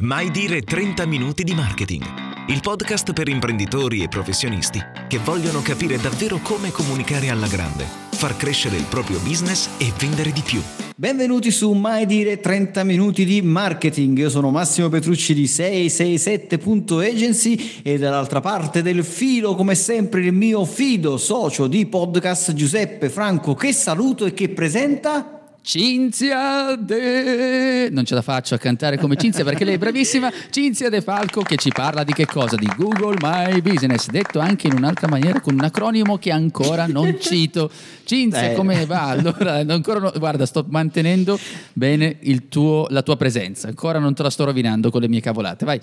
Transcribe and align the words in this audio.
Mai 0.00 0.30
dire 0.30 0.62
30 0.62 1.06
minuti 1.06 1.42
di 1.42 1.54
marketing. 1.54 2.04
Il 2.46 2.60
podcast 2.60 3.12
per 3.12 3.26
imprenditori 3.26 4.00
e 4.00 4.06
professionisti 4.06 4.80
che 5.08 5.18
vogliono 5.18 5.60
capire 5.60 5.96
davvero 5.96 6.38
come 6.40 6.70
comunicare 6.70 7.30
alla 7.30 7.48
grande, 7.48 7.84
far 8.12 8.36
crescere 8.36 8.76
il 8.76 8.86
proprio 8.88 9.18
business 9.18 9.68
e 9.76 9.92
vendere 9.98 10.30
di 10.30 10.42
più. 10.42 10.62
Benvenuti 10.94 11.50
su 11.50 11.72
Mai 11.72 12.06
dire 12.06 12.38
30 12.38 12.84
minuti 12.84 13.24
di 13.24 13.42
marketing. 13.42 14.18
Io 14.18 14.30
sono 14.30 14.50
Massimo 14.50 14.88
Petrucci 14.88 15.34
di 15.34 15.46
667.agency 15.46 17.80
e 17.82 17.98
dall'altra 17.98 18.40
parte 18.40 18.82
del 18.82 19.02
filo, 19.02 19.56
come 19.56 19.74
sempre, 19.74 20.20
il 20.20 20.32
mio 20.32 20.64
fido 20.64 21.16
socio 21.16 21.66
di 21.66 21.86
podcast 21.86 22.52
Giuseppe 22.52 23.10
Franco 23.10 23.54
che 23.54 23.72
saluto 23.72 24.26
e 24.26 24.32
che 24.32 24.48
presenta 24.48 25.37
Cinzia 25.68 26.76
De... 26.76 27.90
Non 27.90 28.06
ce 28.06 28.14
la 28.14 28.22
faccio 28.22 28.54
a 28.54 28.58
cantare 28.58 28.96
come 28.96 29.16
Cinzia 29.16 29.44
perché 29.44 29.66
lei 29.66 29.74
è 29.74 29.78
bravissima. 29.78 30.32
Cinzia 30.48 30.88
De 30.88 31.02
Falco 31.02 31.42
che 31.42 31.56
ci 31.56 31.68
parla 31.68 32.04
di 32.04 32.14
che 32.14 32.24
cosa? 32.24 32.56
Di 32.56 32.72
Google 32.74 33.16
My 33.20 33.60
Business, 33.60 34.08
detto 34.08 34.38
anche 34.38 34.68
in 34.68 34.72
un'altra 34.72 35.08
maniera 35.08 35.42
con 35.42 35.52
un 35.52 35.62
acronimo 35.62 36.16
che 36.16 36.30
ancora 36.30 36.86
non 36.86 37.18
cito. 37.20 37.70
Cinzia, 38.04 38.52
eh. 38.52 38.54
come 38.54 38.86
va? 38.86 39.08
Allora, 39.08 39.56
ancora 39.56 39.98
no... 39.98 40.10
guarda, 40.16 40.46
sto 40.46 40.64
mantenendo 40.70 41.38
bene 41.74 42.16
tuo... 42.48 42.86
la 42.88 43.02
tua 43.02 43.18
presenza. 43.18 43.68
Ancora 43.68 43.98
non 43.98 44.14
te 44.14 44.22
la 44.22 44.30
sto 44.30 44.44
rovinando 44.44 44.90
con 44.90 45.02
le 45.02 45.08
mie 45.08 45.20
cavolate. 45.20 45.66
Vai. 45.66 45.80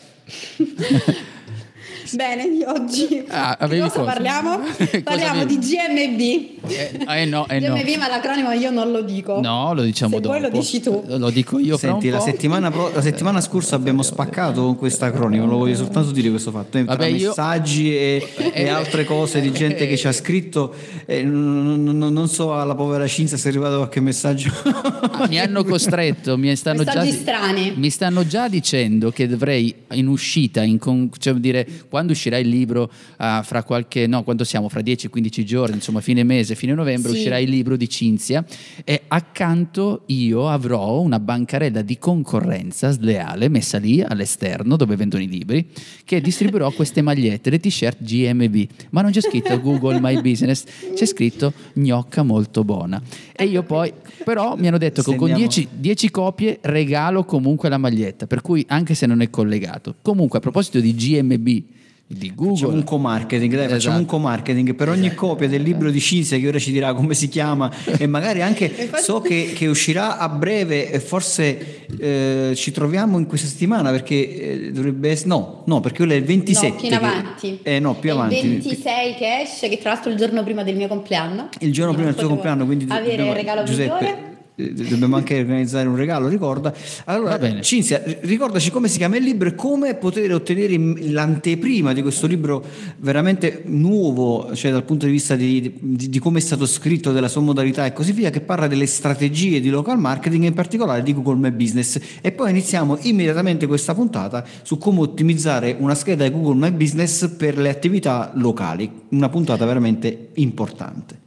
Bene, 2.14 2.50
di 2.50 2.64
oggi 2.64 3.24
ah, 3.30 3.58
di 3.68 3.80
cosa, 3.80 4.00
cosa, 4.00 4.02
parliamo? 4.04 4.60
parliamo 5.04 5.46
di 5.46 5.58
GMB. 5.58 6.20
Eh, 6.68 7.22
eh 7.22 7.26
no, 7.26 7.48
eh 7.48 7.60
GMB, 7.60 7.88
no. 7.88 7.98
ma 7.98 8.08
l'acronimo 8.08 8.52
io 8.52 8.70
non 8.70 8.92
lo 8.92 9.02
dico. 9.02 9.42
No, 9.42 9.74
lo 9.74 9.82
diciamo 9.82 10.16
Se 10.16 10.22
dopo. 10.22 10.34
Poi 10.34 10.44
lo 10.44 10.50
dici 10.50 10.82
tu. 10.82 11.04
Lo 11.08 11.30
dico 11.30 11.58
io. 11.58 11.78
Senti, 11.78 12.10
la 12.10 12.20
settimana, 12.20 12.70
pro- 12.70 12.92
la 12.94 13.02
settimana, 13.02 13.42
scorsa 13.42 13.76
abbiamo 13.76 14.04
spaccato 14.04 14.64
con 14.64 14.78
questo 14.78 15.06
acronimo, 15.06 15.46
lo 15.46 15.58
voglio 15.58 15.76
soltanto 15.76 16.12
dire 16.12 16.30
questo 16.30 16.52
fatto. 16.52 16.84
Vabbè, 16.84 17.06
io... 17.08 17.30
messaggi 17.30 17.96
e, 17.96 18.28
e, 18.54 18.70
altre 18.70 19.04
cose 19.06 19.42
di 19.42 19.52
gente 19.52 19.88
che 19.88 19.98
ci 19.98 20.08
ha 20.08 20.12
scritto, 20.12 20.74
eh, 21.06 21.24
non, 21.24 21.84
non, 21.84 22.14
non, 22.14 22.28
so 22.28 22.54
alla 22.56 22.76
povera 22.76 23.08
Cinzia 23.08 23.38
se 23.38 23.48
è 23.48 23.52
arrivato 23.52 23.78
qualche 23.78 24.00
messaggio. 24.00 24.52
mi 25.28 25.40
hanno 25.40 25.64
costretto, 25.64 26.38
mi 26.38 26.56
stanno, 26.56 26.84
già, 26.84 27.06
strani. 27.06 27.74
mi 27.76 27.90
stanno 27.90 28.26
già 28.26 28.48
dicendo 28.48 29.12
che 29.12 29.28
dovrei 29.28 29.74
in 29.94 30.08
uscita, 30.08 30.62
in 30.62 30.78
con, 30.78 31.10
cioè 31.18 31.34
dire, 31.34 31.66
quando 31.96 32.12
uscirà 32.12 32.38
il 32.38 32.50
libro 32.50 32.92
uh, 33.18 33.42
fra 33.42 33.64
qualche, 33.64 34.06
no, 34.06 34.24
quando 34.24 34.44
siamo, 34.44 34.68
fra 34.68 34.82
10-15 34.82 35.44
giorni, 35.44 35.76
insomma 35.76 36.02
fine 36.02 36.26
mese, 36.26 36.54
fine 36.54 36.74
novembre, 36.74 37.12
sì. 37.12 37.16
uscirà 37.16 37.38
il 37.38 37.50
libro 37.50 37.78
di 37.78 37.88
Cinzia 37.88 38.44
e 38.84 39.04
accanto 39.08 40.02
io 40.08 40.50
avrò 40.50 41.00
una 41.00 41.22
bancarella 41.22 41.82
di 41.82 41.98
concorrenza 41.98 42.92
sleale 42.92 43.48
messa 43.48 43.78
lì 43.78 44.02
all'esterno 44.02 44.76
dove 44.76 44.98
vendono 44.98 45.24
i 45.24 45.28
libri 45.30 45.70
che 46.04 46.20
distribuirò 46.20 46.70
queste 46.72 47.02
magliette, 47.02 47.50
le 47.50 47.62
t-shirt 47.62 48.04
GMB, 48.04 48.68
ma 48.90 49.02
non 49.02 49.12
c'è 49.12 49.22
scritto 49.22 49.58
Google 49.62 50.02
My 50.02 50.20
Business, 50.20 50.66
c'è 50.94 51.06
scritto 51.06 51.54
gnocca 51.76 52.24
molto 52.24 52.66
buona. 52.66 53.02
E 53.34 53.46
io 53.46 53.64
poi, 53.64 53.94
però 54.26 54.58
mi 54.58 54.68
hanno 54.68 54.78
detto 54.78 55.02
che 55.02 55.16
con 55.16 55.32
10 55.32 56.12
copie 56.12 56.60
regalo 56.64 57.24
comunque 57.24 57.70
la 57.70 57.78
maglietta, 57.78 58.28
per 58.28 58.42
cui 58.42 58.66
anche 58.68 58.96
se 58.96 59.06
non 59.06 59.22
è 59.22 59.30
collegato. 59.30 59.96
Comunque 60.02 60.40
a 60.40 60.42
proposito 60.42 60.82
di 60.82 60.94
GMB, 60.94 61.64
di 62.08 62.34
Google. 62.36 62.56
Facciamo 62.56 62.74
un 62.74 62.84
co-marketing, 62.84 63.52
dai, 63.52 63.60
esatto. 63.62 63.80
facciamo 63.80 63.98
un 63.98 64.06
co-marketing 64.06 64.76
per 64.76 64.90
ogni 64.90 65.14
copia 65.16 65.48
del 65.48 65.64
libro 65.64 65.90
di 65.90 66.00
Cinzia 66.00 66.38
che 66.38 66.48
ora 66.48 66.60
ci 66.60 66.72
dirà 66.72 66.94
come 66.94 67.16
si 67.16 67.28
chiama 67.28 67.72
e 67.98 68.06
magari 68.06 68.44
anche 68.44 68.92
so 69.02 69.22
che, 69.22 69.54
che, 69.56 69.66
uscirà 69.66 70.20
a 70.20 70.30
breve 70.30 70.92
e 70.92 71.00
forse 71.00 71.88
eh, 71.98 72.54
ci 72.56 72.72
troviamo 72.72 73.18
in 73.18 73.26
questa 73.26 73.48
settimana 73.48 73.90
perché 73.90 74.68
eh, 74.68 74.72
dovrebbe 74.72 75.10
essere 75.10 75.30
no, 75.30 75.64
no, 75.66 75.80
perché 75.80 76.04
ora 76.04 76.14
è 76.14 76.18
il 76.18 76.26
27 76.26 76.68
no, 76.68 76.76
più 76.76 76.88
in 76.88 76.94
avanti. 76.94 77.60
Che, 77.64 77.76
eh, 77.76 77.80
no, 77.80 77.96
più 77.96 78.12
avanti. 78.12 78.36
Il 78.36 78.50
26 78.50 79.16
che 79.16 79.42
esce, 79.42 79.68
che 79.68 79.80
tra 79.80 79.92
l'altro 79.92 80.10
è 80.12 80.14
il 80.14 80.20
giorno 80.20 80.44
prima 80.44 80.64
del 80.64 80.76
mio 80.76 80.88
compleanno. 80.88 81.50
Il 81.60 81.74
giorno 81.74 81.94
prima 81.94 82.10
del 82.10 82.20
tuo 82.20 82.28
compleanno, 82.28 82.66
quindi 82.66 82.86
avere 82.88 83.26
il 83.26 83.34
regalo 83.34 83.64
Giuseppe, 83.64 83.94
migliore 83.94 84.35
dobbiamo 84.56 85.18
anche 85.18 85.38
organizzare 85.40 85.88
un 85.88 85.96
regalo, 85.96 86.28
ricorda. 86.28 86.74
Allora, 87.06 87.62
Cinzia, 87.62 88.02
ricordaci 88.22 88.72
come 88.72 88.88
si 88.88 88.98
chiama 88.98 89.18
il 89.18 89.24
libro 89.24 89.50
e 89.50 89.56
come 89.56 89.96
poter 89.96 90.34
ottenere 90.34 90.78
l'anteprima 91.12 91.94
di 91.94 92.02
questo 92.02 92.26
libro 92.26 92.64
veramente 92.98 93.64
nuovo, 93.66 94.56
cioè 94.56 94.72
dal 94.72 94.84
punto 94.84 95.06
di 95.06 95.12
vista 95.12 95.36
di, 95.36 95.74
di, 95.80 96.10
di, 96.10 96.20
come 96.20 96.40
è 96.40 96.42
stato 96.42 96.66
scritto, 96.66 97.12
della 97.12 97.28
sua 97.28 97.42
modalità 97.42 97.86
e 97.86 97.94
così 97.94 98.14
via, 98.14 98.30
che 98.30 98.42
parla 98.42 98.68
delle 98.68 98.86
strategie 98.86 99.60
di 99.60 99.70
local 99.70 100.00
marketing, 100.00 100.46
in 100.46 100.54
particolare 100.54 101.04
di 101.04 101.14
Google 101.14 101.36
My 101.36 101.52
Business. 101.52 102.00
E 102.22 102.32
poi 102.32 102.52
iniziamo 102.52 102.98
immediatamente 103.02 103.68
questa 103.68 103.94
puntata 103.94 104.46
su 104.62 104.78
come 104.78 105.02
ottimizzare 105.02 105.76
una 105.78 105.96
scheda 105.96 106.24
di 106.24 106.32
Google 106.32 106.56
My 106.56 106.72
Business 106.72 107.28
per 107.36 107.58
le 107.58 107.70
attività 107.70 108.32
locali, 108.36 108.90
una 109.10 109.30
puntata 109.30 109.66
veramente 109.66 110.30
importante. 110.36 111.24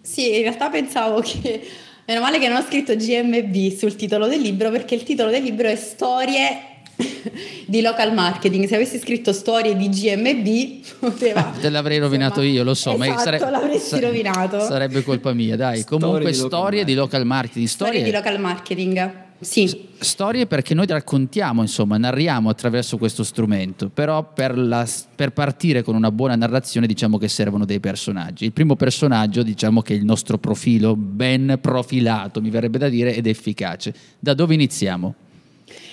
Sì, 0.00 0.36
in 0.36 0.42
realtà 0.42 0.68
pensavo 0.68 1.20
che 1.20 1.60
Meno 2.04 2.20
male 2.20 2.38
che 2.38 2.48
non 2.48 2.56
ho 2.56 2.62
scritto 2.62 2.96
GMB 2.96 3.76
sul 3.76 3.94
titolo 3.94 4.26
del 4.26 4.40
libro 4.40 4.70
perché 4.70 4.94
il 4.94 5.04
titolo 5.04 5.30
del 5.30 5.42
libro 5.42 5.68
è 5.68 5.76
Storie 5.76 6.70
di 7.66 7.80
local 7.80 8.12
marketing. 8.12 8.66
Se 8.66 8.74
avessi 8.74 8.98
scritto 8.98 9.32
storie 9.32 9.76
di 9.76 9.88
GMB, 9.88 10.84
poteva. 10.98 11.48
Ah, 11.48 11.58
te 11.58 11.70
l'avrei 11.70 11.98
rovinato 11.98 12.40
insomma, 12.40 12.56
io, 12.56 12.64
lo 12.64 12.74
so. 12.74 12.94
Esatto, 12.94 13.10
ma 13.10 13.18
sare... 13.18 13.38
l'avresti 13.38 14.00
rovinato. 14.00 14.60
Sarebbe 14.60 15.02
colpa 15.02 15.32
mia, 15.32 15.56
dai. 15.56 15.80
Storie 15.80 16.00
Comunque, 16.00 16.30
di 16.30 16.36
storie 16.36 16.84
di 16.84 16.94
local 16.94 17.24
marketing. 17.24 17.66
Storie... 17.66 17.92
storie 17.94 18.10
di 18.10 18.16
local 18.16 18.40
marketing. 18.40 19.12
Sì. 19.42 19.90
Storie 19.98 20.46
perché 20.46 20.72
noi 20.72 20.86
raccontiamo, 20.86 21.62
insomma, 21.62 21.98
narriamo 21.98 22.48
attraverso 22.48 22.96
questo 22.96 23.24
strumento, 23.24 23.88
però 23.88 24.32
per, 24.32 24.56
la, 24.56 24.86
per, 25.14 25.32
partire 25.32 25.82
con 25.82 25.96
una 25.96 26.10
buona 26.12 26.36
narrazione 26.36 26.86
diciamo 26.86 27.18
che 27.18 27.28
servono 27.28 27.64
dei 27.64 27.80
personaggi. 27.80 28.44
Il 28.44 28.52
primo 28.52 28.76
personaggio 28.76 29.42
diciamo 29.42 29.82
che 29.82 29.94
è 29.94 29.96
il 29.96 30.04
nostro 30.04 30.38
profilo 30.38 30.96
ben 30.96 31.58
profilato, 31.60 32.40
mi 32.40 32.50
verrebbe 32.50 32.78
da 32.78 32.88
dire, 32.88 33.14
ed 33.14 33.26
efficace. 33.26 33.92
Da 34.18 34.34
dove 34.34 34.54
iniziamo? 34.54 35.14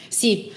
Sì, 0.08 0.52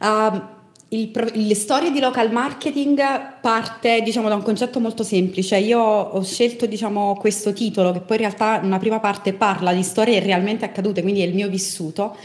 uh, 0.00 0.42
il, 0.88 1.10
le 1.32 1.54
storie 1.54 1.90
di 1.90 2.00
local 2.00 2.30
marketing 2.30 3.00
parte 3.40 4.02
diciamo, 4.02 4.28
da 4.28 4.34
un 4.34 4.42
concetto 4.42 4.80
molto 4.80 5.02
semplice. 5.02 5.56
Io 5.58 5.80
ho 5.80 6.22
scelto 6.22 6.66
diciamo, 6.66 7.16
questo 7.16 7.52
titolo, 7.52 7.92
che 7.92 8.00
poi 8.00 8.16
in 8.16 8.22
realtà 8.22 8.60
una 8.62 8.78
prima 8.78 9.00
parte 9.00 9.32
parla 9.32 9.72
di 9.72 9.82
storie 9.82 10.20
realmente 10.20 10.64
accadute, 10.64 11.02
quindi 11.02 11.22
è 11.22 11.26
il 11.26 11.34
mio 11.34 11.48
vissuto 11.48 12.16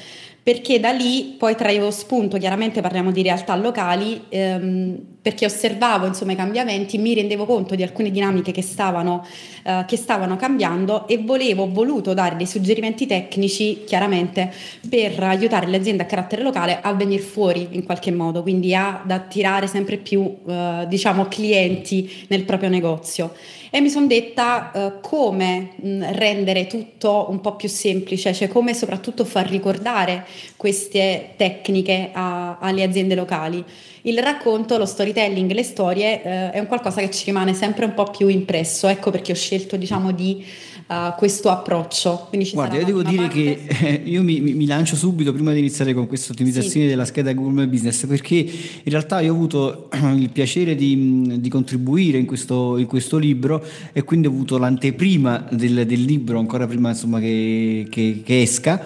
perché 0.44 0.80
da 0.80 0.90
lì 0.90 1.36
poi 1.38 1.56
traevo 1.56 1.92
spunto, 1.92 2.38
chiaramente 2.38 2.82
parliamo 2.82 3.12
di 3.12 3.22
realtà 3.22 3.56
locali, 3.56 4.24
ehm, 4.30 5.00
perché 5.22 5.46
osservavo 5.46 6.08
insomma, 6.08 6.32
i 6.32 6.36
cambiamenti, 6.36 6.98
mi 6.98 7.14
rendevo 7.14 7.46
conto 7.46 7.76
di 7.76 7.84
alcune 7.84 8.10
dinamiche 8.10 8.52
che 8.52 8.62
stavano, 8.62 9.26
eh, 9.64 9.86
che 9.88 9.96
stavano 9.96 10.36
cambiando 10.36 11.08
e 11.08 11.20
volevo, 11.20 11.64
ho 11.64 11.72
voluto 11.72 12.14
dare 12.14 12.36
dei 12.36 12.48
suggerimenti 12.48 13.06
tecnici 13.06 13.84
chiaramente 13.86 14.52
per 14.90 15.22
aiutare 15.22 15.68
le 15.68 15.78
aziende 15.78 16.04
a 16.04 16.08
carattere 16.08 16.42
locale 16.42 16.80
a 16.82 16.94
venire 16.94 17.22
fuori 17.22 17.68
in 17.72 17.84
qualche 17.84 18.12
modo, 18.12 18.42
quindi 18.42 18.74
ad 18.74 19.12
attirare 19.12 19.68
sempre 19.68 19.98
più 19.98 20.38
eh, 20.48 20.86
diciamo, 20.88 21.28
clienti 21.28 22.26
nel 22.28 22.44
proprio 22.44 22.70
negozio 22.70 23.34
e 23.74 23.80
mi 23.80 23.90
sono 23.90 24.06
detta 24.06 24.72
uh, 24.74 25.00
come 25.00 25.70
mh, 25.78 26.12
rendere 26.12 26.68
tutto 26.68 27.28
un 27.30 27.40
po' 27.40 27.56
più 27.56 27.70
semplice, 27.70 28.34
cioè 28.34 28.50
come 28.50 28.74
soprattutto 28.74 29.24
far 29.24 29.48
ricordare 29.48 30.26
queste 30.58 31.36
tecniche 31.38 32.10
a, 32.12 32.58
alle 32.60 32.84
aziende 32.84 33.16
locali. 33.16 33.64
Il 34.04 34.18
racconto, 34.18 34.78
lo 34.78 34.86
storytelling, 34.86 35.52
le 35.52 35.62
storie 35.62 36.22
uh, 36.24 36.52
è 36.52 36.60
un 36.60 36.66
qualcosa 36.66 37.02
che 37.02 37.12
ci 37.12 37.26
rimane 37.26 37.54
sempre 37.54 37.86
un 37.86 37.94
po' 37.94 38.06
più 38.06 38.28
impresso, 38.28 38.88
ecco 38.88 39.12
perché 39.12 39.32
ho 39.32 39.36
scelto 39.36 39.78
diciamo 39.78 40.12
di 40.12 40.44
uh, 40.88 41.14
questo 41.16 41.50
approccio. 41.50 42.30
Guarda, 42.54 42.78
io 42.78 42.86
devo 42.86 43.04
dire 43.04 43.28
parte... 43.28 43.34
che 43.68 43.78
eh, 43.86 44.02
io 44.04 44.24
mi, 44.24 44.40
mi, 44.40 44.66
lancio 44.66 44.96
subito 44.96 45.32
prima 45.34 45.54
di 45.54 45.60
iniziare 45.60 45.94
con 45.94 46.08
questa 46.08 46.32
ottimizzazione 46.32 46.86
sì. 46.86 46.88
della 46.88 47.06
scheda 47.06 47.32
Google 47.34 47.68
Business 47.68 48.08
perché 48.08 48.36
in 48.38 48.92
realtà 48.92 49.20
io 49.20 49.34
ho 49.34 49.36
avuto 49.36 49.90
il 50.18 50.32
piacere 50.32 50.74
di, 50.74 51.40
di 51.40 51.50
contribuire 51.50 52.18
in 52.18 52.26
questo, 52.26 52.78
in 52.78 52.88
questo, 52.88 53.20
libro 53.20 53.64
e 53.94 54.02
quindi 54.04 54.26
ho 54.26 54.32
avuto 54.32 54.58
l'anteprima 54.58 55.46
del, 55.52 55.86
del 55.86 56.02
libro 56.02 56.40
ancora 56.40 56.66
prima 56.66 56.90
insomma, 56.90 57.20
che, 57.20 57.86
che, 57.90 58.22
che 58.26 58.42
esca 58.42 58.84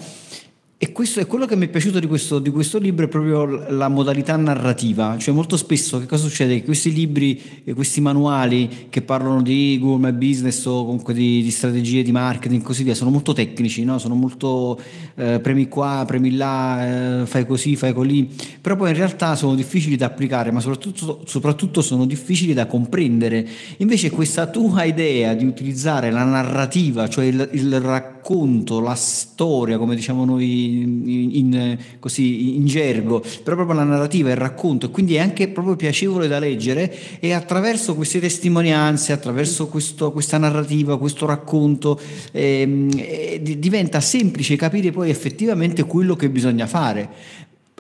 e 0.86 0.92
questo 0.92 1.20
è 1.20 1.26
quello 1.26 1.48
che 1.48 1.56
mi 1.56 1.66
è 1.66 1.68
piaciuto 1.68 2.00
di 2.00 2.06
questo, 2.06 2.38
di 2.38 2.52
questo, 2.52 2.78
libro, 2.78 3.06
è 3.06 3.08
proprio 3.08 3.46
la 3.72 3.88
modalità 3.88 4.36
narrativa. 4.36 5.18
Cioè 5.18 5.34
molto 5.34 5.58
spesso 5.58 6.00
che 6.00 6.06
cosa 6.06 6.28
succede? 6.28 6.60
Che 6.60 6.64
questi 6.64 6.94
libri, 6.94 7.64
questi 7.74 8.02
manuali 8.02 8.86
che 8.90 9.02
parlano 9.02 9.42
di 9.42 9.80
My 9.82 10.12
Business 10.12 10.64
o 10.66 10.86
comunque 10.86 11.16
di, 11.16 11.42
di 11.42 11.50
strategie 11.50 12.04
di 12.04 12.12
marketing 12.12 12.62
e 12.62 12.64
così 12.64 12.84
via, 12.84 12.94
sono 12.94 13.10
molto 13.10 13.34
tecnici, 13.34 13.84
no? 13.84 13.98
sono 13.98 14.14
molto 14.14 14.80
eh, 15.16 15.40
premi 15.40 15.68
qua, 15.68 16.04
premi 16.06 16.36
là, 16.36 17.22
eh, 17.22 17.26
fai 17.26 17.48
così, 17.48 17.76
fai 17.76 17.92
così, 17.92 18.30
però 18.62 18.76
poi 18.76 18.92
in 18.92 18.96
realtà 18.96 19.36
sono 19.36 19.56
difficili 19.56 19.96
da 19.96 20.06
applicare, 20.06 20.52
ma 20.52 20.60
soprattutto, 20.60 21.22
soprattutto 21.26 21.82
sono 21.82 22.06
difficili 22.06 22.54
da 22.54 22.68
comprendere. 22.68 23.48
Invece 23.78 24.12
questa 24.12 24.46
tua 24.46 24.84
idea 24.84 25.34
di 25.34 25.46
utilizzare 25.46 26.12
la 26.12 26.26
narrativa, 26.26 27.10
cioè 27.10 27.26
il, 27.26 27.50
il 27.54 27.80
racconto, 27.80 28.80
la 28.80 28.94
storia, 28.94 29.80
come 29.80 29.96
diciamo 29.96 30.26
noi 30.26 30.75
in, 30.82 31.30
in, 31.34 31.78
così, 32.00 32.56
in 32.56 32.66
gergo, 32.66 33.24
però 33.44 33.56
proprio 33.56 33.78
la 33.78 33.84
narrativa, 33.84 34.30
il 34.30 34.38
racconto, 34.38 34.88
e 34.88 34.90
quindi 34.90 35.16
è 35.16 35.20
anche 35.20 35.48
proprio 35.48 35.76
piacevole 35.76 36.28
da 36.28 36.40
leggere 36.40 36.94
e 37.20 37.34
attraverso 37.34 37.96
queste 37.96 38.20
testimonianze, 38.20 39.14
attraverso 39.14 39.68
questo, 39.68 40.12
questa 40.12 40.38
narrativa, 40.38 40.98
questo 40.98 41.26
racconto, 41.26 42.00
ehm, 42.32 42.90
eh, 42.96 43.58
diventa 43.58 44.00
semplice 44.00 44.56
capire 44.56 44.92
poi 44.92 45.10
effettivamente 45.10 45.84
quello 45.84 46.16
che 46.16 46.30
bisogna 46.30 46.68
fare. 46.68 47.10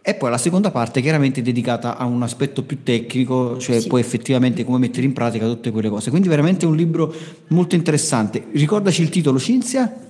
E 0.07 0.13
poi 0.13 0.29
la 0.29 0.37
seconda 0.37 0.69
parte 0.69 1.01
chiaramente 1.01 1.39
è 1.39 1.43
dedicata 1.43 1.97
a 1.97 2.05
un 2.05 2.21
aspetto 2.21 2.61
più 2.61 2.83
tecnico, 2.83 3.57
cioè 3.57 3.81
sì. 3.81 3.87
poi 3.87 4.01
effettivamente 4.01 4.63
come 4.63 4.77
mettere 4.77 5.03
in 5.03 5.13
pratica 5.13 5.47
tutte 5.47 5.71
quelle 5.71 5.89
cose. 5.89 6.11
Quindi 6.11 6.27
veramente 6.27 6.67
un 6.67 6.75
libro 6.75 7.11
molto 7.47 7.73
interessante. 7.73 8.45
Ricordaci 8.51 9.01
il 9.01 9.09
titolo, 9.09 9.39
Cinzia? 9.39 10.04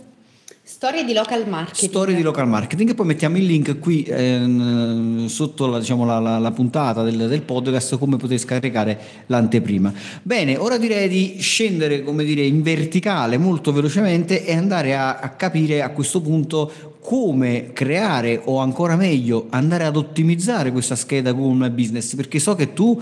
Storie 0.75 1.05
di 1.05 1.13
local 1.13 1.47
marketing. 1.47 1.89
Storie 1.89 2.15
di 2.15 2.21
local 2.21 2.49
marketing 2.49 2.89
e 2.89 2.95
poi 2.95 3.05
mettiamo 3.05 3.37
il 3.37 3.45
link 3.45 3.79
qui 3.79 4.03
eh, 4.03 5.23
sotto 5.27 5.67
la, 5.67 5.79
diciamo, 5.79 6.03
la, 6.03 6.19
la, 6.19 6.37
la 6.37 6.51
puntata 6.51 7.01
del, 7.01 7.29
del, 7.29 7.43
podcast 7.43 7.97
come 7.97 8.17
potete 8.17 8.41
scaricare 8.41 8.99
l'anteprima. 9.27 9.93
Bene, 10.21 10.57
ora 10.57 10.77
direi 10.77 11.07
di 11.07 11.37
scendere 11.39 12.03
come 12.03 12.25
dire 12.25 12.41
in 12.41 12.61
verticale 12.61 13.37
molto 13.37 13.71
velocemente 13.71 14.45
e 14.45 14.53
andare 14.53 14.97
a, 14.97 15.19
a 15.19 15.29
capire 15.29 15.81
a 15.81 15.91
questo 15.91 16.19
punto 16.19 16.69
come 16.99 17.71
creare 17.71 18.41
o 18.43 18.57
ancora 18.57 18.97
meglio 18.97 19.45
andare 19.51 19.85
ad 19.85 19.95
ottimizzare 19.95 20.73
questa 20.73 20.97
scheda 20.97 21.31
Google 21.31 21.69
My 21.69 21.73
Business 21.73 22.15
perché 22.15 22.39
so 22.39 22.53
che 22.53 22.73
tu 22.73 23.01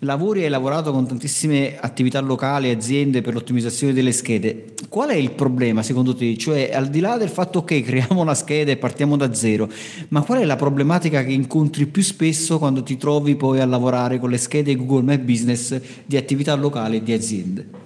lavori 0.00 0.40
e 0.40 0.44
hai 0.44 0.50
lavorato 0.50 0.92
con 0.92 1.06
tantissime 1.06 1.78
attività 1.78 2.20
locali, 2.20 2.70
aziende 2.70 3.22
per 3.22 3.34
l'ottimizzazione 3.34 3.92
delle 3.92 4.12
schede. 4.12 4.74
Qual 4.88 5.08
è 5.08 5.14
il 5.14 5.32
problema 5.32 5.82
secondo 5.82 6.14
te? 6.14 6.36
Cioè, 6.36 6.70
al 6.72 6.88
di 6.88 7.00
là 7.00 7.16
del 7.16 7.28
fatto 7.28 7.64
che 7.64 7.80
creiamo 7.84 8.20
una 8.20 8.34
scheda 8.34 8.70
e 8.70 8.76
partiamo 8.76 9.16
da 9.16 9.32
zero, 9.32 9.68
ma 10.08 10.22
qual 10.22 10.40
è 10.40 10.44
la 10.44 10.56
problematica 10.56 11.24
che 11.24 11.32
incontri 11.32 11.86
più 11.86 12.02
spesso 12.02 12.58
quando 12.58 12.82
ti 12.82 12.96
trovi 12.96 13.36
poi 13.36 13.60
a 13.60 13.66
lavorare 13.66 14.18
con 14.18 14.30
le 14.30 14.38
schede 14.38 14.76
Google 14.76 15.02
My 15.02 15.18
Business 15.18 15.80
di 16.04 16.16
attività 16.16 16.54
locali 16.54 16.96
e 16.96 17.02
di 17.02 17.12
aziende? 17.12 17.84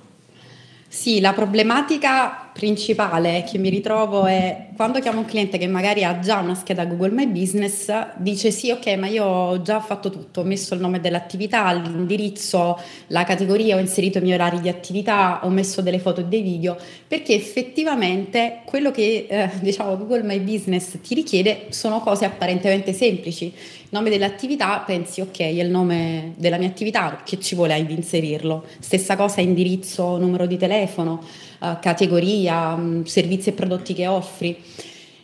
Sì, 0.92 1.20
la 1.20 1.32
problematica 1.32 2.50
principale 2.52 3.44
che 3.49 3.58
mi 3.58 3.69
ritrovo 3.69 4.26
è 4.26 4.69
quando 4.76 4.99
chiamo 5.00 5.20
un 5.20 5.25
cliente 5.25 5.58
che 5.58 5.67
magari 5.67 6.05
ha 6.05 6.19
già 6.19 6.38
una 6.38 6.55
scheda 6.55 6.85
Google 6.85 7.11
My 7.11 7.26
Business, 7.26 7.93
dice 8.17 8.50
sì, 8.50 8.70
ok, 8.70 8.87
ma 8.97 9.06
io 9.08 9.25
ho 9.25 9.62
già 9.62 9.81
fatto 9.81 10.11
tutto, 10.11 10.41
ho 10.41 10.44
messo 10.44 10.75
il 10.75 10.81
nome 10.81 11.00
dell'attività, 11.00 11.70
l'indirizzo, 11.73 12.79
la 13.08 13.25
categoria, 13.25 13.76
ho 13.76 13.79
inserito 13.79 14.19
i 14.19 14.23
miei 14.23 14.35
orari 14.35 14.61
di 14.61 14.69
attività, 14.69 15.41
ho 15.44 15.50
messo 15.50 15.82
delle 15.82 15.99
foto 15.99 16.20
e 16.20 16.25
dei 16.25 16.43
video, 16.43 16.76
perché 17.06 17.35
effettivamente 17.35 18.61
quello 18.64 18.91
che 18.91 19.26
eh, 19.29 19.50
diciamo 19.61 19.96
Google 19.96 20.23
My 20.23 20.41
Business 20.41 20.99
ti 21.03 21.14
richiede 21.14 21.67
sono 21.69 22.00
cose 22.00 22.25
apparentemente 22.25 22.93
semplici 22.93 23.53
nome 23.91 24.11
dell'attività, 24.11 24.79
pensi 24.87 25.20
ok, 25.20 25.38
è 25.41 25.44
il 25.44 25.69
nome 25.69 26.35
della 26.37 26.58
mia 26.58 26.69
attività, 26.69 27.23
che 27.25 27.38
ci 27.38 27.55
vuole 27.55 27.75
ad 27.75 27.91
inserirlo. 27.91 28.64
Stessa 28.79 29.17
cosa 29.17 29.41
indirizzo, 29.41 30.17
numero 30.17 30.46
di 30.46 30.56
telefono, 30.56 31.23
uh, 31.60 31.78
categoria, 31.80 32.74
um, 32.74 33.04
servizi 33.04 33.50
e 33.50 33.52
prodotti 33.52 33.94
che 33.94 34.06
offri. 34.06 34.56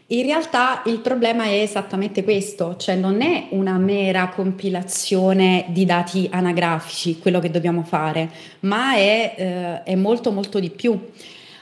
In 0.09 0.23
realtà 0.25 0.83
il 0.87 1.01
problema 1.01 1.47
è 1.47 1.61
esattamente 1.61 2.23
questo, 2.23 2.77
cioè 2.77 2.95
non 2.95 3.23
è 3.23 3.49
una 3.51 3.77
mera 3.77 4.29
compilazione 4.29 5.65
di 5.71 5.85
dati 5.85 6.29
anagrafici 6.31 7.19
quello 7.19 7.41
che 7.41 7.51
dobbiamo 7.51 7.83
fare, 7.83 8.31
ma 8.61 8.95
è, 8.95 9.35
eh, 9.37 9.83
è 9.83 9.95
molto 9.97 10.31
molto 10.31 10.61
di 10.61 10.71
più. 10.71 10.97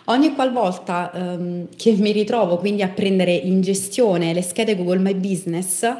Ogni 0.07 0.35
qualvolta 0.35 1.11
ehm, 1.15 1.69
che 1.75 1.93
mi 1.93 2.13
ritrovo 2.13 2.59
quindi 2.59 2.83
a 2.83 2.89
prendere 2.89 3.33
in 3.33 3.63
gestione 3.63 4.35
le 4.35 4.43
schede 4.43 4.77
Google 4.77 4.99
My 4.99 5.15
Business, 5.15 5.91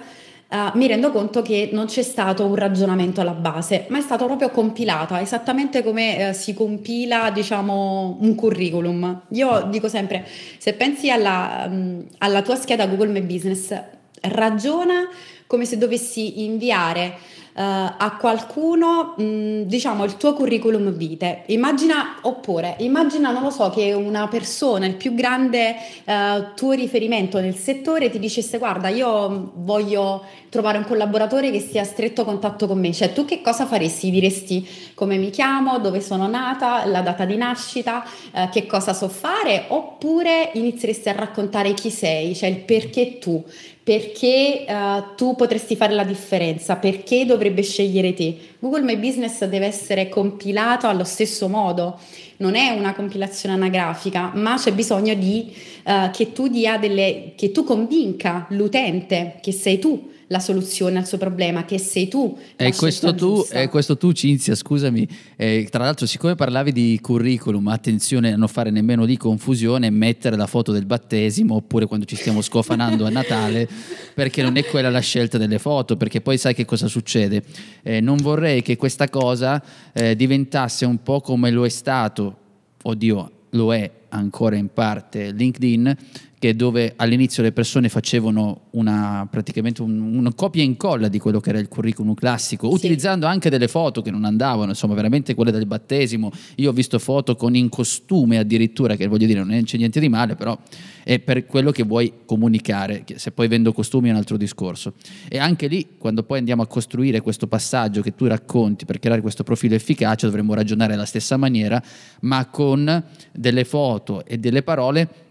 Uh, 0.55 0.71
mi 0.79 0.87
rendo 0.87 1.11
conto 1.11 1.43
che 1.43 1.71
non 1.73 1.87
c'è 1.87 2.03
stato 2.03 2.47
un 2.47 2.55
ragionamento 2.55 3.21
alla 3.21 3.33
base, 3.33 3.87
ma 3.89 3.99
è 3.99 4.01
stato 4.01 4.27
proprio 4.27 4.51
compilata, 4.51 5.21
esattamente 5.21 5.83
come 5.83 6.29
uh, 6.29 6.33
si 6.33 6.55
compila, 6.55 7.33
diciamo, 7.33 8.19
un 8.21 8.37
curriculum. 8.37 9.23
Io 9.31 9.67
dico 9.69 9.89
sempre, 9.89 10.25
se 10.59 10.75
pensi 10.75 11.11
alla, 11.11 11.67
um, 11.69 12.05
alla 12.19 12.43
tua 12.43 12.55
scheda 12.55 12.87
Google 12.87 13.09
My 13.09 13.23
Business, 13.23 13.77
ragiona 14.21 15.09
come 15.49 15.65
se 15.65 15.77
dovessi 15.77 16.45
inviare 16.45 17.19
a 17.57 18.17
qualcuno, 18.19 19.15
mh, 19.17 19.63
diciamo, 19.63 20.05
il 20.05 20.17
tuo 20.17 20.35
curriculum 20.35 20.91
vitae. 20.91 21.45
Immagina, 21.47 22.17
oppure, 22.23 22.75
immagina, 22.79 23.31
non 23.31 23.43
lo 23.43 23.51
so, 23.51 23.71
che 23.71 23.93
una 23.93 24.27
persona, 24.27 24.87
il 24.87 24.95
più 24.97 25.15
grande 25.15 25.77
uh, 26.05 26.55
tuo 26.57 26.73
riferimento 26.73 27.39
nel 27.39 27.55
settore 27.55 28.11
ti 28.11 28.19
dicesse 28.19 28.59
guarda, 28.59 28.89
io 28.89 29.53
voglio 29.55 30.25
trovare 30.49 30.79
un 30.79 30.85
collaboratore 30.85 31.51
che 31.51 31.61
sia 31.61 31.83
a 31.83 31.85
stretto 31.85 32.25
contatto 32.25 32.67
con 32.67 32.79
me. 32.79 32.93
Cioè, 32.93 33.13
tu 33.13 33.25
che 33.25 33.41
cosa 33.41 33.67
faresti? 33.67 34.11
Diresti 34.11 34.67
come 34.95 35.17
mi 35.17 35.31
chiamo, 35.31 35.79
dove 35.79 36.01
sono 36.01 36.27
nata, 36.27 36.85
la 36.87 37.03
data 37.03 37.25
di 37.25 37.37
nascita, 37.37 38.05
uh, 38.33 38.49
che 38.49 38.67
cosa 38.67 38.93
so 38.93 39.09
fare, 39.09 39.67
oppure 39.69 40.51
inizieresti 40.55 41.09
a 41.09 41.13
raccontare 41.13 41.73
chi 41.75 41.91
sei, 41.91 42.35
cioè 42.35 42.49
il 42.49 42.59
perché 42.59 43.19
tu 43.19 43.43
perché 43.85 44.65
uh, 44.67 45.15
tu 45.15 45.37
potresti 45.37 45.77
fare 45.77 45.93
la 45.93 46.05
differenza, 46.05 46.77
perché 46.77 47.27
dovrebbe 47.27 47.63
scegliere 47.63 48.15
te. 48.15 48.35
Google 48.59 48.81
My 48.81 48.97
Business 48.97 49.45
deve 49.45 49.67
essere 49.67 50.09
compilato 50.09 50.89
allo 50.89 51.05
stesso 51.05 51.49
modo, 51.49 52.01
non 52.39 52.55
è 52.55 52.71
una 52.71 52.95
compilazione 52.95 53.55
anagrafica, 53.55 54.33
ma 54.35 54.57
c'è 54.57 54.73
bisogno 54.73 55.13
di, 55.13 55.55
uh, 55.85 56.11
che 56.11 56.33
tu 56.33 56.49
delle, 56.49 57.35
che 57.37 57.53
tu 57.53 57.63
convinca 57.63 58.47
l'utente 58.49 59.39
che 59.43 59.53
sei 59.53 59.79
tu 59.79 60.13
la 60.29 60.39
soluzione 60.39 60.99
al 60.99 61.07
suo 61.07 61.19
problema, 61.19 61.65
che 61.65 61.79
sei 61.79 62.09
tu. 62.09 62.37
E 62.57 62.75
questo 62.75 63.15
tu, 63.15 63.45
e 63.51 63.69
questo 63.69 63.97
tu, 63.97 64.13
Cinzia, 64.13 64.55
scusami, 64.55 65.09
eh, 65.37 65.67
tra 65.71 65.85
l'altro 65.85 66.07
siccome 66.07 66.35
parlavi 66.35 66.73
di 66.73 66.99
curriculum, 67.01 67.69
attenzione 67.69 68.33
a 68.33 68.37
non 68.37 68.49
fare 68.49 68.71
nemmeno 68.71 69.07
di 69.07 69.17
confusione 69.17 69.91
mettere 69.91 70.37
la 70.37 70.47
foto 70.47 70.73
del 70.73 70.87
battesimo 70.87 71.55
oppure 71.57 71.87
quando 71.87 72.07
ci 72.07 72.17
stiamo 72.17 72.41
scofanando 72.41 73.07
a 73.07 73.11
Natale, 73.15 73.69
perché 74.15 74.43
non 74.43 74.57
è 74.57 74.65
quella 74.65 74.91
la 74.91 75.01
scelta 75.01 75.39
delle 75.39 75.59
foto, 75.59 75.97
perché 75.97 76.21
poi 76.21 76.39
sai 76.39 76.55
che 76.55 76.65
cosa 76.65 76.89
succede. 76.89 77.43
Eh, 77.83 78.01
non 78.01 78.17
vorrei 78.17 78.63
che 78.63 78.77
questa 78.77 79.09
cosa 79.09 79.63
eh, 79.93 80.17
diventasse 80.17 80.85
un 80.85 81.03
po' 81.03 81.21
come 81.21 81.51
lo 81.51 81.65
è 81.65 81.69
stato, 81.69 82.37
oddio, 82.83 83.31
lo 83.51 83.75
è 83.75 83.91
ancora 84.11 84.57
in 84.57 84.69
parte 84.73 85.33
LinkedIn, 85.33 85.97
che 86.45 86.55
dove 86.55 86.93
all'inizio 86.97 87.43
le 87.43 87.53
persone 87.53 87.89
facevano 87.89 88.65
una, 88.73 89.27
praticamente 89.31 89.81
un, 89.81 89.99
una 89.99 90.35
copia 90.35 90.61
e 90.61 90.67
incolla 90.67 91.09
di 91.09 91.19
quello 91.19 91.41
che 91.41 91.49
era 91.49 91.59
il 91.59 91.69
curriculum 91.69 92.13
classico, 92.13 92.69
sì. 92.69 92.75
utilizzando 92.75 93.25
anche 93.25 93.49
delle 93.49 93.67
foto 93.67 94.03
che 94.03 94.11
non 94.11 94.27
andavano, 94.27 94.69
insomma 94.69 94.93
veramente 94.93 95.35
quelle 95.35 95.51
del 95.51 95.65
battesimo. 95.65 96.31
Io 96.57 96.69
ho 96.69 96.75
visto 96.75 96.99
foto 96.99 97.35
con 97.35 97.57
in 97.57 97.71
costume 97.71 98.37
addirittura, 98.37 98.95
che 98.95 99.07
voglio 99.07 99.27
dire 99.27 99.43
non 99.43 99.63
c'è 99.65 99.79
niente 99.79 100.01
di 100.01 100.11
male, 100.11 100.35
però 100.35 100.59
è 101.03 101.19
per 101.19 101.47
quello 101.47 101.71
che 101.71 101.83
vuoi 101.83 102.13
comunicare, 102.27 103.05
se 103.15 103.31
poi 103.31 103.49
vendo 103.49 103.73
costumi 103.73 104.09
è 104.09 104.11
un 104.11 104.19
altro 104.19 104.37
discorso. 104.37 104.93
E 105.31 105.39
anche 105.39 105.67
lì, 105.67 105.97
quando 105.97 106.25
poi 106.25 106.41
andiamo 106.41 106.61
a 106.61 106.67
costruire 106.67 107.23
questo 107.23 107.47
passaggio 107.47 108.03
che 108.03 108.15
tu 108.15 108.27
racconti 108.27 108.85
per 108.85 108.99
creare 108.99 109.23
questo 109.23 109.45
profilo 109.45 109.77
efficace, 109.77 110.27
dovremmo 110.27 110.53
ragionare 110.53 110.93
alla 110.93 111.07
stessa 111.07 111.39
maniera, 111.39 111.83
ma 112.21 112.45
con 112.49 113.03
delle 113.33 113.65
foto 113.65 114.27
e 114.27 114.37
delle 114.37 114.63
parole 114.63 115.24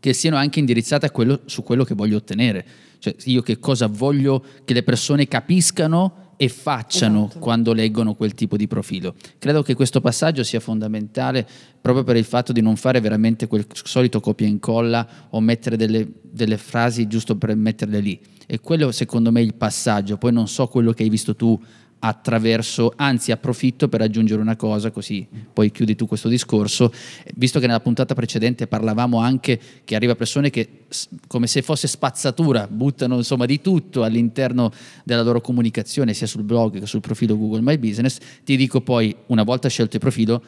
che 0.00 0.12
siano 0.12 0.36
anche 0.36 0.58
indirizzate 0.58 1.10
quello, 1.10 1.40
su 1.46 1.62
quello 1.62 1.84
che 1.84 1.94
voglio 1.94 2.16
ottenere. 2.16 2.64
Cioè 2.98 3.14
io 3.24 3.42
che 3.42 3.58
cosa 3.58 3.86
voglio 3.86 4.44
che 4.64 4.74
le 4.74 4.82
persone 4.82 5.28
capiscano 5.28 6.24
e 6.36 6.48
facciano 6.48 7.24
esatto. 7.26 7.38
quando 7.38 7.72
leggono 7.72 8.14
quel 8.14 8.34
tipo 8.34 8.56
di 8.56 8.66
profilo. 8.66 9.14
Credo 9.38 9.62
che 9.62 9.74
questo 9.74 10.00
passaggio 10.00 10.42
sia 10.42 10.60
fondamentale 10.60 11.46
proprio 11.80 12.04
per 12.04 12.16
il 12.16 12.24
fatto 12.24 12.52
di 12.52 12.60
non 12.60 12.76
fare 12.76 13.00
veramente 13.00 13.46
quel 13.46 13.66
solito 13.72 14.20
copia 14.20 14.46
e 14.46 14.50
incolla 14.50 15.06
o 15.30 15.40
mettere 15.40 15.76
delle, 15.76 16.06
delle 16.22 16.58
frasi 16.58 17.06
giusto 17.06 17.36
per 17.36 17.54
metterle 17.54 18.00
lì. 18.00 18.20
E 18.46 18.60
quello 18.60 18.92
secondo 18.92 19.32
me 19.32 19.40
è 19.40 19.44
il 19.44 19.54
passaggio. 19.54 20.18
Poi 20.18 20.32
non 20.32 20.46
so 20.46 20.66
quello 20.68 20.92
che 20.92 21.02
hai 21.02 21.08
visto 21.08 21.34
tu 21.34 21.58
attraverso, 22.06 22.92
anzi 22.94 23.32
approfitto 23.32 23.88
per 23.88 24.00
aggiungere 24.00 24.40
una 24.40 24.54
cosa, 24.54 24.92
così 24.92 25.26
poi 25.52 25.72
chiudi 25.72 25.96
tu 25.96 26.06
questo 26.06 26.28
discorso, 26.28 26.92
visto 27.34 27.58
che 27.58 27.66
nella 27.66 27.80
puntata 27.80 28.14
precedente 28.14 28.68
parlavamo 28.68 29.18
anche 29.18 29.58
che 29.82 29.96
arriva 29.96 30.14
persone 30.14 30.50
che 30.50 30.84
come 31.26 31.48
se 31.48 31.62
fosse 31.62 31.88
spazzatura, 31.88 32.68
buttano 32.68 33.16
insomma 33.16 33.44
di 33.44 33.60
tutto 33.60 34.04
all'interno 34.04 34.70
della 35.02 35.22
loro 35.22 35.40
comunicazione, 35.40 36.14
sia 36.14 36.28
sul 36.28 36.44
blog 36.44 36.78
che 36.78 36.86
sul 36.86 37.00
profilo 37.00 37.36
Google 37.36 37.60
My 37.60 37.76
Business, 37.76 38.18
ti 38.44 38.56
dico 38.56 38.80
poi, 38.80 39.14
una 39.26 39.42
volta 39.42 39.68
scelto 39.68 39.96
il 39.96 40.02
profilo, 40.02 40.42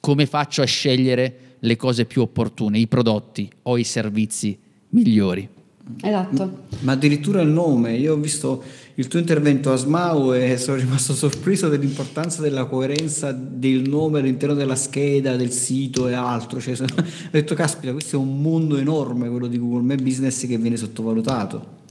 come 0.00 0.24
faccio 0.24 0.62
a 0.62 0.66
scegliere 0.66 1.40
le 1.58 1.76
cose 1.76 2.06
più 2.06 2.22
opportune, 2.22 2.78
i 2.78 2.86
prodotti 2.86 3.50
o 3.62 3.76
i 3.76 3.84
servizi 3.84 4.58
migliori. 4.90 5.55
Esatto. 6.02 6.64
Ma 6.80 6.92
addirittura 6.92 7.40
il 7.40 7.48
nome, 7.48 7.94
io 7.96 8.14
ho 8.14 8.16
visto 8.16 8.62
il 8.94 9.08
tuo 9.08 9.18
intervento 9.18 9.72
a 9.72 9.76
Smau 9.76 10.34
e 10.34 10.56
sono 10.58 10.76
rimasto 10.76 11.14
sorpreso 11.14 11.68
dell'importanza 11.68 12.42
della 12.42 12.64
coerenza 12.64 13.32
del 13.32 13.88
nome 13.88 14.18
all'interno 14.18 14.54
della 14.54 14.74
scheda, 14.74 15.36
del 15.36 15.52
sito 15.52 16.08
e 16.08 16.14
altro. 16.14 16.60
Cioè, 16.60 16.74
ho 16.82 17.04
detto, 17.30 17.54
caspita, 17.54 17.92
questo 17.92 18.16
è 18.16 18.18
un 18.18 18.40
mondo 18.40 18.76
enorme, 18.76 19.28
quello 19.28 19.46
di 19.46 19.58
Google 19.58 19.82
My 19.82 20.02
Business, 20.02 20.46
che 20.46 20.58
viene 20.58 20.76
sottovalutato. 20.76 21.84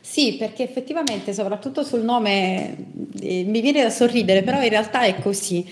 Sì, 0.00 0.36
perché 0.38 0.62
effettivamente, 0.62 1.34
soprattutto 1.34 1.84
sul 1.84 2.00
nome, 2.00 2.76
eh, 3.20 3.44
mi 3.44 3.60
viene 3.60 3.82
da 3.82 3.90
sorridere, 3.90 4.42
però 4.42 4.62
in 4.62 4.70
realtà 4.70 5.02
è 5.02 5.20
così. 5.20 5.64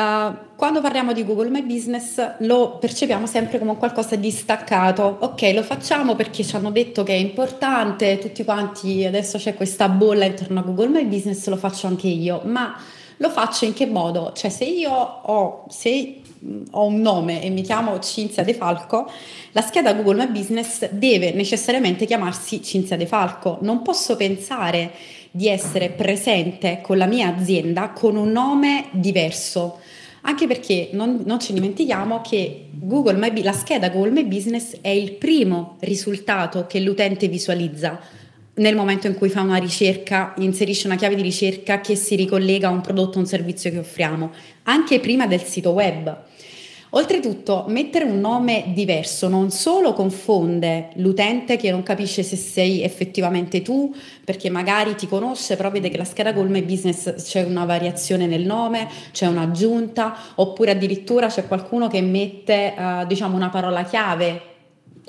Uh, 0.00 0.34
quando 0.56 0.80
parliamo 0.80 1.12
di 1.12 1.26
Google 1.26 1.50
My 1.50 1.62
Business 1.62 2.36
lo 2.38 2.78
percepiamo 2.78 3.26
sempre 3.26 3.58
come 3.58 3.76
qualcosa 3.76 4.16
di 4.16 4.30
staccato. 4.30 5.18
Ok, 5.20 5.50
lo 5.52 5.62
facciamo 5.62 6.14
perché 6.14 6.42
ci 6.42 6.56
hanno 6.56 6.70
detto 6.70 7.02
che 7.02 7.12
è 7.12 7.16
importante, 7.16 8.16
tutti 8.16 8.42
quanti 8.42 9.04
adesso 9.04 9.36
c'è 9.36 9.52
questa 9.54 9.90
bolla 9.90 10.24
intorno 10.24 10.60
a 10.60 10.62
Google 10.62 10.88
My 10.88 11.04
Business, 11.04 11.46
lo 11.48 11.58
faccio 11.58 11.86
anche 11.86 12.06
io, 12.06 12.40
ma 12.44 12.74
lo 13.18 13.28
faccio 13.28 13.66
in 13.66 13.74
che 13.74 13.84
modo? 13.84 14.32
Cioè 14.34 14.48
se 14.48 14.64
io 14.64 14.90
ho, 14.90 15.66
se 15.68 16.22
ho 16.70 16.84
un 16.86 17.00
nome 17.02 17.42
e 17.42 17.50
mi 17.50 17.60
chiamo 17.60 17.98
Cinzia 17.98 18.42
De 18.42 18.54
Falco, 18.54 19.10
la 19.52 19.60
scheda 19.60 19.92
Google 19.92 20.24
My 20.24 20.30
Business 20.30 20.88
deve 20.88 21.32
necessariamente 21.32 22.06
chiamarsi 22.06 22.62
Cinzia 22.62 22.96
De 22.96 23.04
Falco. 23.04 23.58
Non 23.60 23.82
posso 23.82 24.16
pensare 24.16 24.92
di 25.30 25.48
essere 25.48 25.90
presente 25.90 26.80
con 26.82 26.96
la 26.96 27.06
mia 27.06 27.28
azienda 27.28 27.90
con 27.90 28.16
un 28.16 28.32
nome 28.32 28.86
diverso. 28.92 29.78
Anche 30.22 30.46
perché 30.46 30.90
non, 30.92 31.22
non 31.24 31.40
ci 31.40 31.52
dimentichiamo 31.52 32.20
che 32.20 32.68
My, 33.14 33.42
la 33.42 33.52
scheda 33.52 33.88
Google 33.88 34.10
My 34.10 34.24
Business 34.24 34.76
è 34.80 34.88
il 34.88 35.12
primo 35.12 35.76
risultato 35.80 36.66
che 36.66 36.80
l'utente 36.80 37.28
visualizza 37.28 37.98
nel 38.54 38.76
momento 38.76 39.06
in 39.06 39.14
cui 39.14 39.30
fa 39.30 39.40
una 39.40 39.56
ricerca, 39.56 40.34
inserisce 40.38 40.86
una 40.86 40.96
chiave 40.96 41.14
di 41.14 41.22
ricerca 41.22 41.80
che 41.80 41.94
si 41.94 42.14
ricollega 42.14 42.68
a 42.68 42.70
un 42.70 42.82
prodotto 42.82 43.16
o 43.16 43.20
un 43.20 43.26
servizio 43.26 43.70
che 43.70 43.78
offriamo, 43.78 44.30
anche 44.64 45.00
prima 45.00 45.26
del 45.26 45.42
sito 45.42 45.70
web. 45.70 46.24
Oltretutto, 46.92 47.66
mettere 47.68 48.04
un 48.04 48.18
nome 48.18 48.72
diverso 48.74 49.28
non 49.28 49.52
solo 49.52 49.92
confonde 49.92 50.88
l'utente 50.94 51.56
che 51.56 51.70
non 51.70 51.84
capisce 51.84 52.24
se 52.24 52.34
sei 52.34 52.82
effettivamente 52.82 53.62
tu, 53.62 53.94
perché 54.24 54.50
magari 54.50 54.96
ti 54.96 55.06
conosce, 55.06 55.54
però 55.54 55.70
vede 55.70 55.88
che 55.88 55.96
la 55.96 56.04
scheda 56.04 56.32
My 56.32 56.62
Business 56.62 57.14
c'è 57.22 57.44
una 57.44 57.64
variazione 57.64 58.26
nel 58.26 58.44
nome, 58.44 58.88
c'è 59.12 59.26
un'aggiunta, 59.26 60.16
oppure 60.34 60.72
addirittura 60.72 61.28
c'è 61.28 61.46
qualcuno 61.46 61.86
che 61.86 62.00
mette, 62.00 62.74
uh, 62.76 63.06
diciamo, 63.06 63.36
una 63.36 63.50
parola 63.50 63.84
chiave. 63.84 64.42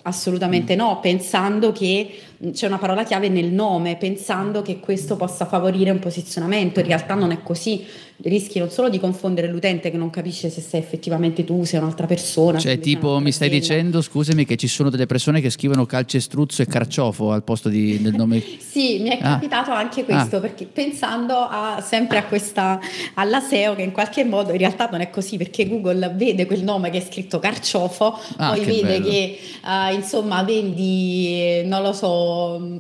Assolutamente 0.03 0.75
no, 0.75 0.99
pensando 0.99 1.71
che 1.71 2.15
c'è 2.53 2.65
una 2.65 2.79
parola 2.79 3.03
chiave 3.03 3.29
nel 3.29 3.51
nome, 3.51 3.97
pensando 3.97 4.63
che 4.63 4.79
questo 4.79 5.15
possa 5.15 5.45
favorire 5.45 5.91
un 5.91 5.99
posizionamento. 5.99 6.79
In 6.79 6.87
realtà 6.87 7.13
non 7.13 7.29
è 7.31 7.43
così, 7.43 7.85
rischi 8.23 8.57
non 8.57 8.69
solo 8.69 8.89
di 8.89 8.99
confondere 8.99 9.47
l'utente 9.47 9.91
che 9.91 9.97
non 9.97 10.09
capisce 10.09 10.49
se 10.49 10.59
sei 10.61 10.79
effettivamente 10.79 11.43
tu, 11.43 11.63
se 11.63 11.77
è 11.77 11.79
un'altra 11.79 12.07
persona. 12.07 12.57
Cioè, 12.57 12.79
tipo, 12.79 13.19
mi 13.19 13.31
stai 13.31 13.49
dicendo, 13.49 14.01
scusami, 14.01 14.45
che 14.45 14.55
ci 14.55 14.67
sono 14.67 14.89
delle 14.89 15.05
persone 15.05 15.39
che 15.39 15.51
scrivono 15.51 15.85
calcestruzzo 15.85 16.63
e 16.63 16.65
carciofo 16.65 17.31
al 17.31 17.43
posto 17.43 17.69
di, 17.69 18.01
del 18.01 18.13
nome. 18.15 18.41
sì, 18.57 18.99
mi 18.99 19.09
è 19.09 19.19
ah. 19.21 19.33
capitato 19.33 19.71
anche 19.71 20.03
questo, 20.03 20.37
ah. 20.37 20.39
perché 20.39 20.65
pensando 20.65 21.35
a, 21.35 21.83
sempre 21.85 22.17
a 22.17 22.25
questa, 22.25 22.79
alla 23.13 23.39
SEO, 23.39 23.75
che 23.75 23.83
in 23.83 23.91
qualche 23.91 24.23
modo 24.23 24.51
in 24.51 24.57
realtà 24.57 24.87
non 24.91 25.01
è 25.01 25.11
così, 25.11 25.37
perché 25.37 25.67
Google 25.67 26.11
vede 26.15 26.47
quel 26.47 26.63
nome 26.63 26.89
che 26.89 26.97
è 26.97 27.05
scritto 27.07 27.37
carciofo, 27.37 28.19
ah, 28.37 28.49
poi 28.49 28.61
che 28.61 28.65
vede 28.65 28.99
bello. 28.99 29.09
che 29.09 29.37
uh, 29.63 29.93
insomma 29.93 30.41
vendi, 30.43 31.63
non 31.65 31.83
lo 31.83 31.93
so, 31.93 32.30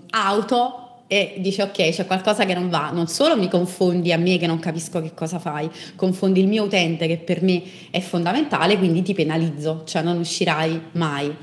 auto 0.09 0.91
e 1.07 1.35
dice 1.39 1.63
ok 1.63 1.89
c'è 1.89 2.05
qualcosa 2.05 2.45
che 2.45 2.53
non 2.53 2.69
va, 2.69 2.89
non 2.91 3.07
solo 3.07 3.35
mi 3.35 3.49
confondi 3.49 4.13
a 4.13 4.17
me 4.17 4.37
che 4.37 4.47
non 4.47 4.59
capisco 4.59 5.01
che 5.01 5.13
cosa 5.13 5.39
fai, 5.39 5.69
confondi 5.95 6.39
il 6.39 6.47
mio 6.47 6.63
utente 6.63 7.05
che 7.05 7.17
per 7.17 7.41
me 7.43 7.61
è 7.89 7.99
fondamentale, 7.99 8.77
quindi 8.77 9.01
ti 9.01 9.13
penalizzo, 9.13 9.83
cioè 9.85 10.01
non 10.03 10.17
uscirai 10.17 10.81
mai. 10.93 11.35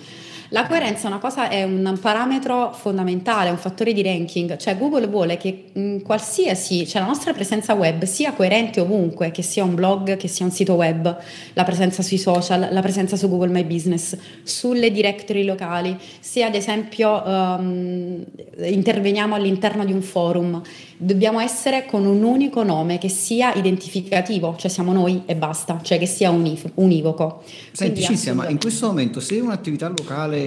La 0.51 0.67
coerenza 0.67 1.05
è, 1.05 1.11
una 1.11 1.19
cosa, 1.19 1.51
è 1.51 1.63
un 1.63 1.99
parametro 2.01 2.73
fondamentale, 2.73 3.51
un 3.51 3.59
fattore 3.59 3.93
di 3.93 4.03
ranking, 4.03 4.57
cioè 4.57 4.79
Google 4.79 5.07
vuole 5.07 5.37
che 5.37 5.65
mh, 5.73 5.99
qualsiasi, 5.99 6.87
cioè 6.87 7.03
la 7.03 7.07
nostra 7.07 7.35
presenza 7.35 7.75
web 7.75 8.05
sia 8.05 8.33
coerente 8.33 8.81
ovunque, 8.81 9.31
che 9.31 9.43
sia 9.43 9.63
un 9.63 9.75
blog, 9.75 10.17
che 10.17 10.27
sia 10.27 10.47
un 10.47 10.51
sito 10.51 10.73
web, 10.75 11.17
la 11.53 11.65
presenza 11.65 12.03
sui 12.03 12.17
social, 12.17 12.69
la 12.71 12.81
presenza 12.81 13.17
su 13.17 13.29
Google 13.29 13.49
My 13.51 13.65
Business, 13.65 14.17
sulle 14.43 14.91
directory 14.91 15.45
locali, 15.45 15.95
se 16.21 16.43
ad 16.43 16.55
esempio 16.55 17.23
um, 17.27 18.25
interveniamo 18.57 19.35
all'interno 19.35 19.85
di 19.85 19.93
un 19.93 20.01
forum, 20.01 20.63
dobbiamo 20.97 21.41
essere 21.41 21.85
con 21.85 22.07
un 22.07 22.23
unico 22.23 22.63
nome 22.63 22.97
che 22.97 23.09
sia 23.11 23.53
identificativo, 23.53 24.57
cioè 24.59 24.71
siamo 24.71 24.93
noi 24.93 25.23
e 25.27 25.37
basta, 25.37 25.79
cioè 25.83 25.99
che 25.99 26.07
sia 26.07 26.31
unif- 26.31 26.71
univoco. 26.75 27.43
Senti 27.73 28.01
Cinzia, 28.01 28.33
ma 28.33 28.49
in 28.49 28.59
questo 28.59 28.87
momento 28.87 29.21
se 29.21 29.39
un'attività 29.39 29.89
locale 29.89 30.38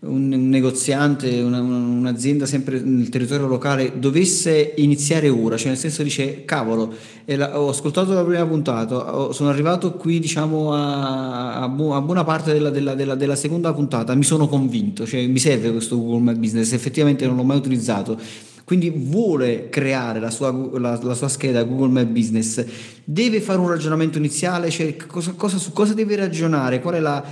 un, 0.00 0.32
un 0.32 0.48
negoziante, 0.48 1.40
una, 1.40 1.60
un'azienda 1.60 2.46
sempre 2.46 2.80
nel 2.80 3.08
territorio 3.08 3.46
locale 3.46 3.98
dovesse 3.98 4.74
iniziare 4.76 5.28
ora, 5.28 5.56
cioè 5.56 5.68
nel 5.68 5.78
senso 5.78 6.02
dice 6.02 6.44
cavolo, 6.44 6.92
la, 7.24 7.60
ho 7.60 7.68
ascoltato 7.68 8.12
la 8.12 8.24
prima 8.24 8.46
puntata, 8.46 9.32
sono 9.32 9.48
arrivato 9.48 9.94
qui 9.94 10.18
diciamo 10.18 10.72
a, 10.72 11.62
a, 11.62 11.68
bu- 11.68 11.90
a 11.90 12.00
buona 12.00 12.24
parte 12.24 12.52
della, 12.52 12.70
della, 12.70 12.94
della, 12.94 13.14
della, 13.14 13.36
seconda 13.36 13.72
puntata, 13.72 14.14
mi 14.14 14.24
sono 14.24 14.48
convinto, 14.48 15.06
cioè 15.06 15.26
mi 15.26 15.38
serve 15.38 15.70
questo 15.72 15.96
Google 15.96 16.32
My 16.32 16.38
Business, 16.38 16.72
effettivamente 16.72 17.26
non 17.26 17.36
l'ho 17.36 17.44
mai 17.44 17.56
utilizzato. 17.56 18.18
Quindi 18.66 18.90
vuole 18.90 19.68
creare 19.68 20.18
la 20.18 20.28
sua, 20.28 20.50
la, 20.50 20.98
la 21.00 21.14
sua, 21.14 21.28
scheda 21.28 21.62
Google 21.62 22.02
My 22.02 22.04
Business, 22.04 22.64
deve 23.04 23.40
fare 23.40 23.60
un 23.60 23.68
ragionamento 23.68 24.18
iniziale, 24.18 24.70
cioè 24.70 24.96
cosa, 24.96 25.34
cosa, 25.36 25.56
su 25.56 25.72
cosa 25.72 25.94
deve 25.94 26.16
ragionare, 26.16 26.80
qual 26.80 26.94
è 26.96 26.98
la, 26.98 27.24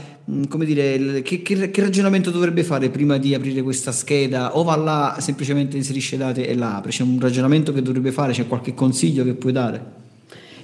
come 0.49 0.65
dire, 0.65 1.21
che, 1.23 1.43
che, 1.43 1.71
che, 1.71 1.81
ragionamento 1.83 2.31
dovrebbe 2.31 2.65
fare 2.65 2.89
prima 2.89 3.19
di 3.19 3.35
aprire 3.35 3.63
questa 3.63 3.93
scheda? 3.93 4.57
O 4.57 4.63
va 4.63 4.77
là, 4.77 5.17
semplicemente 5.21 5.77
inserisce 5.77 6.17
date 6.17 6.47
e 6.47 6.55
la 6.55 6.77
apre, 6.77 6.91
c'è 6.91 7.03
un 7.03 7.19
ragionamento 7.21 7.73
che 7.73 7.83
dovrebbe 7.83 8.11
fare, 8.11 8.33
c'è 8.33 8.47
qualche 8.47 8.73
consiglio 8.73 9.23
che 9.25 9.35
puoi 9.35 9.53
dare? 9.53 10.03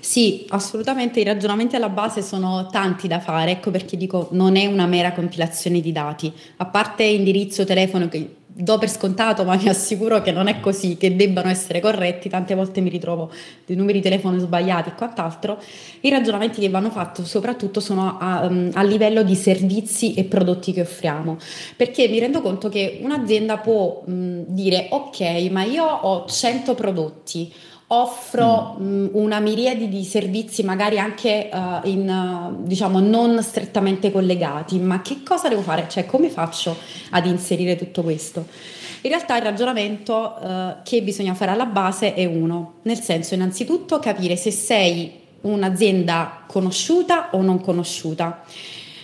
Sì, 0.00 0.46
assolutamente, 0.48 1.20
i 1.20 1.24
ragionamenti 1.24 1.76
alla 1.76 1.90
base 1.90 2.22
sono 2.22 2.68
tanti 2.70 3.06
da 3.06 3.20
fare, 3.20 3.50
ecco 3.50 3.70
perché 3.70 3.98
dico 3.98 4.28
non 4.32 4.56
è 4.56 4.64
una 4.64 4.86
mera 4.86 5.12
compilazione 5.12 5.80
di 5.80 5.92
dati, 5.92 6.32
a 6.56 6.64
parte 6.64 7.04
indirizzo, 7.04 7.66
telefono 7.66 8.08
che 8.08 8.36
do 8.62 8.78
per 8.78 8.90
scontato, 8.90 9.44
ma 9.44 9.56
mi 9.56 9.68
assicuro 9.68 10.20
che 10.22 10.32
non 10.32 10.46
è 10.46 10.60
così, 10.60 10.96
che 10.96 11.16
debbano 11.16 11.48
essere 11.48 11.80
corretti. 11.80 12.28
Tante 12.28 12.54
volte 12.54 12.80
mi 12.80 12.90
ritrovo 12.90 13.30
dei 13.64 13.76
numeri 13.76 13.98
di 13.98 14.04
telefono 14.04 14.38
sbagliati 14.38 14.90
e 14.90 14.94
quant'altro. 14.94 15.58
I 16.00 16.10
ragionamenti 16.10 16.60
che 16.60 16.68
vanno 16.68 16.90
fatti 16.90 17.24
soprattutto 17.24 17.80
sono 17.80 18.18
a, 18.18 18.40
a, 18.72 18.82
livello 18.82 19.22
di 19.22 19.34
servizi 19.34 20.14
e 20.14 20.24
prodotti 20.24 20.72
che 20.72 20.82
offriamo, 20.82 21.38
perché 21.76 22.08
mi 22.08 22.18
rendo 22.18 22.40
conto 22.40 22.68
che 22.68 23.00
un'azienda 23.02 23.58
può 23.58 24.02
um, 24.04 24.44
dire 24.46 24.88
ok, 24.90 25.20
ma 25.50 25.64
io 25.64 25.84
ho 25.84 26.26
100 26.26 26.74
prodotti 26.74 27.52
offro 27.92 28.76
mm. 28.78 29.04
mh, 29.04 29.10
una 29.14 29.40
miriade 29.40 29.88
di 29.88 30.04
servizi 30.04 30.62
magari 30.62 30.98
anche 30.98 31.48
uh, 31.52 31.88
in, 31.88 32.08
uh, 32.08 32.66
diciamo 32.66 33.00
non 33.00 33.42
strettamente 33.42 34.12
collegati, 34.12 34.78
ma 34.78 35.00
che 35.02 35.22
cosa 35.24 35.48
devo 35.48 35.62
fare? 35.62 35.86
Cioè 35.88 36.06
come 36.06 36.28
faccio 36.28 36.76
ad 37.10 37.26
inserire 37.26 37.76
tutto 37.76 38.02
questo? 38.02 38.46
In 39.02 39.10
realtà 39.10 39.36
il 39.36 39.42
ragionamento 39.42 40.36
uh, 40.40 40.82
che 40.82 41.02
bisogna 41.02 41.34
fare 41.34 41.50
alla 41.50 41.66
base 41.66 42.14
è 42.14 42.24
uno, 42.26 42.74
nel 42.82 43.00
senso 43.00 43.34
innanzitutto 43.34 43.98
capire 43.98 44.36
se 44.36 44.50
sei 44.50 45.18
un'azienda 45.42 46.42
conosciuta 46.46 47.30
o 47.32 47.40
non 47.40 47.60
conosciuta. 47.60 48.42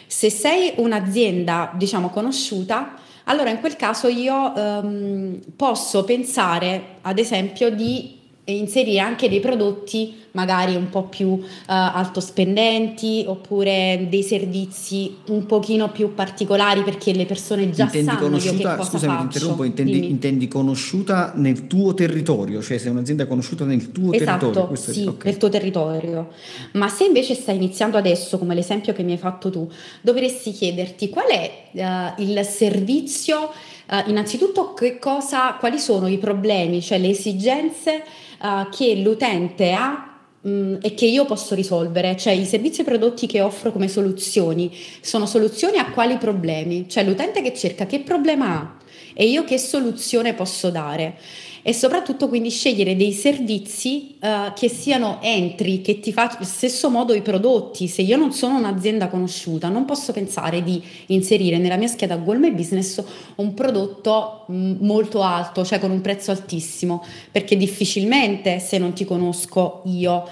Se 0.07 0.31
sei 0.31 0.75
un'azienda, 0.77 1.73
diciamo, 1.75 2.11
conosciuta, 2.11 2.95
allora 3.25 3.51
in 3.51 3.59
quel 3.59 3.75
caso 3.75 4.07
io 4.07 4.53
um, 4.55 5.41
posso 5.57 6.05
pensare, 6.05 6.99
ad 7.01 7.19
esempio, 7.19 7.71
di 7.71 8.16
inserire 8.53 9.01
anche 9.01 9.29
dei 9.29 9.41
prodotti 9.41 10.25
magari 10.37 10.77
un 10.77 10.91
po' 10.91 11.05
più 11.05 11.29
uh, 11.29 11.43
altospendenti 11.67 13.25
oppure 13.27 14.07
dei 14.09 14.23
servizi 14.23 15.17
un 15.29 15.47
pochino 15.47 15.91
più 15.91 16.15
particolari 16.15 16.83
perché 16.83 17.13
le 17.15 17.25
persone 17.25 17.69
già 17.71 17.85
intendi 17.85 18.07
sanno 18.07 18.21
conosciuta, 18.21 18.55
io 18.55 18.69
che 18.69 18.77
cosa 18.77 18.91
scusami, 18.91 19.13
faccio. 19.13 19.25
interrompo, 19.25 19.65
intendi, 19.65 20.11
intendi, 20.11 20.47
conosciuta 20.47 21.33
nel 21.35 21.67
tuo 21.67 21.95
territorio, 21.95 22.63
cioè 22.63 22.79
sei 22.79 22.91
un'azienda 22.91 23.27
conosciuta 23.27 23.65
nel 23.65 23.91
tuo 23.91 24.13
esatto, 24.13 24.51
territorio. 24.51 24.75
Esatto, 24.75 24.93
sì, 24.93 25.07
okay. 25.07 25.31
nel 25.31 25.37
tuo 25.39 25.49
territorio. 25.49 26.29
Ma 26.73 26.89
se 26.89 27.05
invece 27.05 27.35
stai 27.35 27.57
iniziando 27.57 27.97
adesso, 27.97 28.39
come 28.39 28.55
l'esempio 28.55 28.93
che 28.93 29.03
mi 29.03 29.13
hai 29.13 29.19
fatto 29.19 29.51
tu, 29.51 29.69
dovresti 30.03 30.53
chiederti 30.53 31.09
qual 31.09 31.27
è 31.29 31.69
uh, 31.73 32.23
il 32.23 32.45
servizio, 32.45 33.51
uh, 33.91 34.09
innanzitutto 34.11 34.75
che 34.75 34.99
cosa, 34.99 35.55
quali 35.59 35.79
sono 35.79 36.07
i 36.09 36.19
problemi, 36.19 36.83
cioè 36.83 36.99
le 36.99 37.09
esigenze 37.09 38.03
uh, 38.41 38.69
che 38.71 38.97
l'utente 38.97 39.73
ha 39.73 40.21
mm, 40.47 40.77
e 40.83 40.95
che 40.95 41.07
io 41.07 41.25
posso 41.25 41.55
risolvere, 41.55 42.17
cioè 42.17 42.33
i 42.33 42.45
servizi 42.45 42.83
e 42.83 42.85
prodotti 42.85 43.27
che 43.27 43.41
offro 43.41 43.73
come 43.73 43.89
soluzioni 43.89 44.75
sono 45.01 45.27
soluzioni 45.27 45.79
a 45.79 45.91
quali 45.91 46.17
problemi, 46.17 46.89
cioè 46.89 47.05
l'utente 47.05 47.43
che 47.43 47.55
cerca 47.55 47.87
che 47.87 48.01
problema 48.01 48.47
ha, 48.49 48.77
e 49.15 49.27
io 49.27 49.45
che 49.45 49.59
soluzione 49.59 50.35
posso 50.35 50.71
dare 50.71 51.19
e 51.69 51.73
soprattutto 51.73 52.29
quindi 52.29 52.49
scegliere 52.49 52.95
dei 52.95 53.11
servizi 53.11 54.17
uh, 54.21 54.53
che 54.55 54.69
siano 54.69 55.19
entry, 55.21 55.81
che 55.81 55.99
ti 55.99 56.13
facciano 56.13 56.37
allo 56.37 56.47
stesso 56.47 56.91
modo 56.91 57.13
i 57.13 57.23
prodotti. 57.23 57.89
Se 57.89 58.03
io 58.03 58.17
non 58.17 58.33
sono 58.33 58.57
un'azienda 58.57 59.09
conosciuta, 59.09 59.69
non 59.69 59.85
posso 59.85 60.13
pensare 60.13 60.63
di 60.63 60.81
inserire 61.07 61.59
nella 61.59 61.75
mia 61.75 61.89
scheda 61.89 62.19
Google 62.19 62.39
My 62.39 62.53
Business 62.53 63.03
un 63.35 63.53
prodotto 63.53 64.45
mh, 64.47 64.55
mm, 64.55 64.77
molto 64.83 65.23
alto, 65.23 65.65
cioè 65.65 65.81
con 65.81 65.91
un 65.91 66.01
prezzo 66.03 66.31
altissimo, 66.31 67.05
perché 67.33 67.57
difficilmente 67.57 68.61
se 68.61 68.79
non 68.79 68.93
ti 68.93 69.05
conosco 69.05 69.83
io 69.87 70.23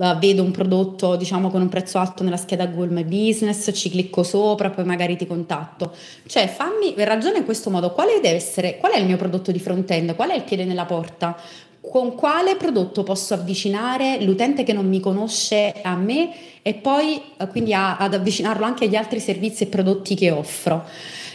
uh, 0.00 0.18
vedo 0.18 0.42
un 0.42 0.50
prodotto 0.50 1.16
diciamo 1.16 1.50
con 1.50 1.60
un 1.60 1.68
prezzo 1.68 1.98
alto 1.98 2.22
nella 2.22 2.36
scheda 2.36 2.66
Google 2.66 3.02
My 3.02 3.04
Business, 3.04 3.70
ci 3.74 3.90
clicco 3.90 4.22
sopra, 4.22 4.70
poi 4.70 4.84
magari 4.84 5.16
ti 5.16 5.26
contatto. 5.26 5.92
Cioè 6.26 6.48
fammi, 6.48 6.94
ragione 6.96 7.38
in 7.38 7.44
questo 7.44 7.70
modo, 7.70 7.92
quale 7.92 8.14
deve 8.14 8.36
essere, 8.36 8.78
qual 8.78 8.92
è 8.92 8.98
il 8.98 9.06
mio 9.06 9.16
prodotto 9.16 9.52
di 9.52 9.58
front-end, 9.58 10.14
qual 10.14 10.30
è 10.30 10.34
il 10.34 10.44
piede 10.44 10.64
nella 10.64 10.86
porta? 10.86 11.36
Con 11.80 12.14
quale 12.14 12.56
prodotto 12.56 13.02
posso 13.02 13.34
avvicinare 13.34 14.22
l'utente 14.22 14.64
che 14.64 14.72
non 14.72 14.86
mi 14.86 15.00
conosce 15.00 15.74
a 15.82 15.96
me 15.96 16.30
e 16.62 16.74
poi 16.74 17.20
uh, 17.38 17.46
quindi 17.48 17.74
a, 17.74 17.96
ad 17.96 18.14
avvicinarlo 18.14 18.64
anche 18.64 18.86
agli 18.86 18.96
altri 18.96 19.20
servizi 19.20 19.64
e 19.64 19.66
prodotti 19.66 20.14
che 20.14 20.30
offro? 20.30 20.84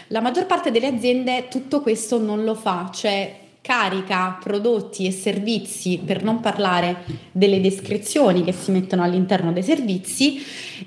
La 0.09 0.21
maggior 0.21 0.45
parte 0.45 0.69
delle 0.69 0.87
aziende 0.87 1.47
tutto 1.49 1.81
questo 1.81 2.19
non 2.19 2.43
lo 2.43 2.53
fa, 2.53 2.91
cioè 2.93 3.43
carica 3.65 4.37
prodotti 4.39 5.07
e 5.07 5.11
servizi, 5.11 5.97
per 5.97 6.23
non 6.23 6.39
parlare 6.39 6.97
delle 7.31 7.59
descrizioni 7.59 8.43
che 8.43 8.51
si 8.51 8.69
mettono 8.69 9.01
all'interno 9.01 9.51
dei 9.51 9.63
servizi 9.63 10.39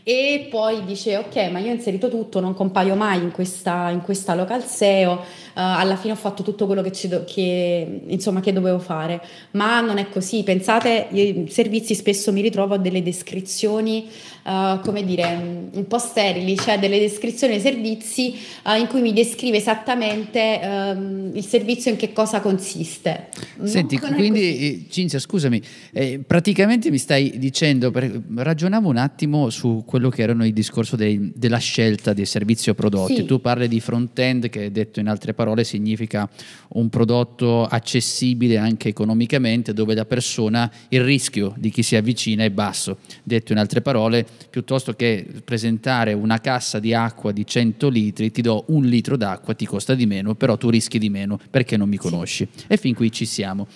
e 0.04 0.46
poi 0.48 0.84
dice 0.84 1.16
ok 1.16 1.50
ma 1.50 1.58
io 1.58 1.70
ho 1.70 1.74
inserito 1.74 2.08
tutto, 2.08 2.38
non 2.38 2.54
compaio 2.54 2.94
mai 2.94 3.20
in 3.20 3.32
questa, 3.32 3.90
in 3.90 4.00
questa 4.00 4.36
local 4.36 4.64
SEO, 4.64 5.24
alla 5.60 5.96
fine 5.96 6.12
ho 6.12 6.16
fatto 6.16 6.44
tutto 6.44 6.66
quello 6.66 6.82
che, 6.82 6.92
do, 7.08 7.24
che, 7.24 8.02
insomma, 8.06 8.40
che 8.40 8.52
dovevo 8.52 8.78
fare, 8.78 9.20
ma 9.52 9.80
non 9.80 9.98
è 9.98 10.08
così, 10.08 10.44
pensate, 10.44 11.08
i 11.10 11.46
servizi 11.48 11.96
spesso 11.96 12.32
mi 12.32 12.40
ritrovo 12.40 12.74
a 12.74 12.78
delle 12.78 13.02
descrizioni 13.02 14.06
uh, 14.44 14.78
come 14.80 15.04
dire 15.04 15.68
un 15.72 15.86
po' 15.88 15.98
sterili, 15.98 16.56
cioè 16.56 16.78
delle 16.78 17.00
descrizioni 17.00 17.54
dei 17.54 17.62
servizi 17.62 18.36
uh, 18.64 18.78
in 18.78 18.86
cui 18.86 19.00
mi 19.00 19.12
descrive 19.12 19.56
esattamente 19.56 20.60
um, 20.62 21.32
il 21.34 21.44
servizio 21.44 21.90
in 21.90 21.96
che 21.96 22.12
cosa 22.12 22.40
consiste. 22.40 23.28
Senti, 23.64 23.98
no, 24.00 24.14
quindi 24.14 24.86
Cinzia 24.88 25.18
scusami, 25.18 25.60
eh, 25.92 26.20
praticamente 26.24 26.88
mi 26.90 26.98
stai 26.98 27.36
dicendo, 27.36 27.90
per, 27.90 28.22
ragionavo 28.36 28.88
un 28.88 28.96
attimo 28.96 29.50
su 29.50 29.82
quello 29.84 30.08
che 30.08 30.22
erano 30.22 30.44
i 30.44 30.52
discorsi 30.52 30.94
dei, 30.94 31.32
della 31.34 31.58
scelta 31.58 32.12
dei 32.12 32.26
servizi 32.26 32.70
o 32.70 32.74
prodotti. 32.74 33.16
Sì. 33.16 33.24
Tu 33.24 33.40
parli 33.40 33.66
di 33.66 33.80
front-end 33.80 34.48
che 34.48 34.70
detto 34.70 35.00
in 35.00 35.08
altre 35.08 35.34
parole 35.34 35.46
significa 35.64 36.28
un 36.70 36.88
prodotto 36.88 37.64
accessibile 37.64 38.58
anche 38.58 38.88
economicamente 38.88 39.72
dove 39.72 39.94
la 39.94 40.04
persona, 40.04 40.70
il 40.88 41.02
rischio 41.02 41.54
di 41.56 41.70
chi 41.70 41.82
si 41.82 41.96
avvicina 41.96 42.44
è 42.44 42.50
basso. 42.50 42.98
Detto 43.22 43.52
in 43.52 43.58
altre 43.58 43.80
parole, 43.80 44.26
piuttosto 44.50 44.94
che 44.94 45.26
presentare 45.44 46.12
una 46.12 46.40
cassa 46.40 46.78
di 46.78 46.94
acqua 46.94 47.32
di 47.32 47.46
100 47.46 47.88
litri, 47.88 48.30
ti 48.30 48.42
do 48.42 48.64
un 48.68 48.84
litro 48.84 49.16
d'acqua, 49.16 49.54
ti 49.54 49.66
costa 49.66 49.94
di 49.94 50.06
meno, 50.06 50.34
però 50.34 50.56
tu 50.56 50.70
rischi 50.70 50.98
di 50.98 51.10
meno 51.10 51.38
perché 51.50 51.76
non 51.76 51.88
mi 51.88 51.96
conosci. 51.96 52.46
E 52.66 52.76
fin 52.76 52.94
qui 52.94 53.10
ci 53.12 53.24
siamo. 53.24 53.66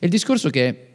il 0.00 0.08
discorso 0.08 0.50
che 0.50 0.86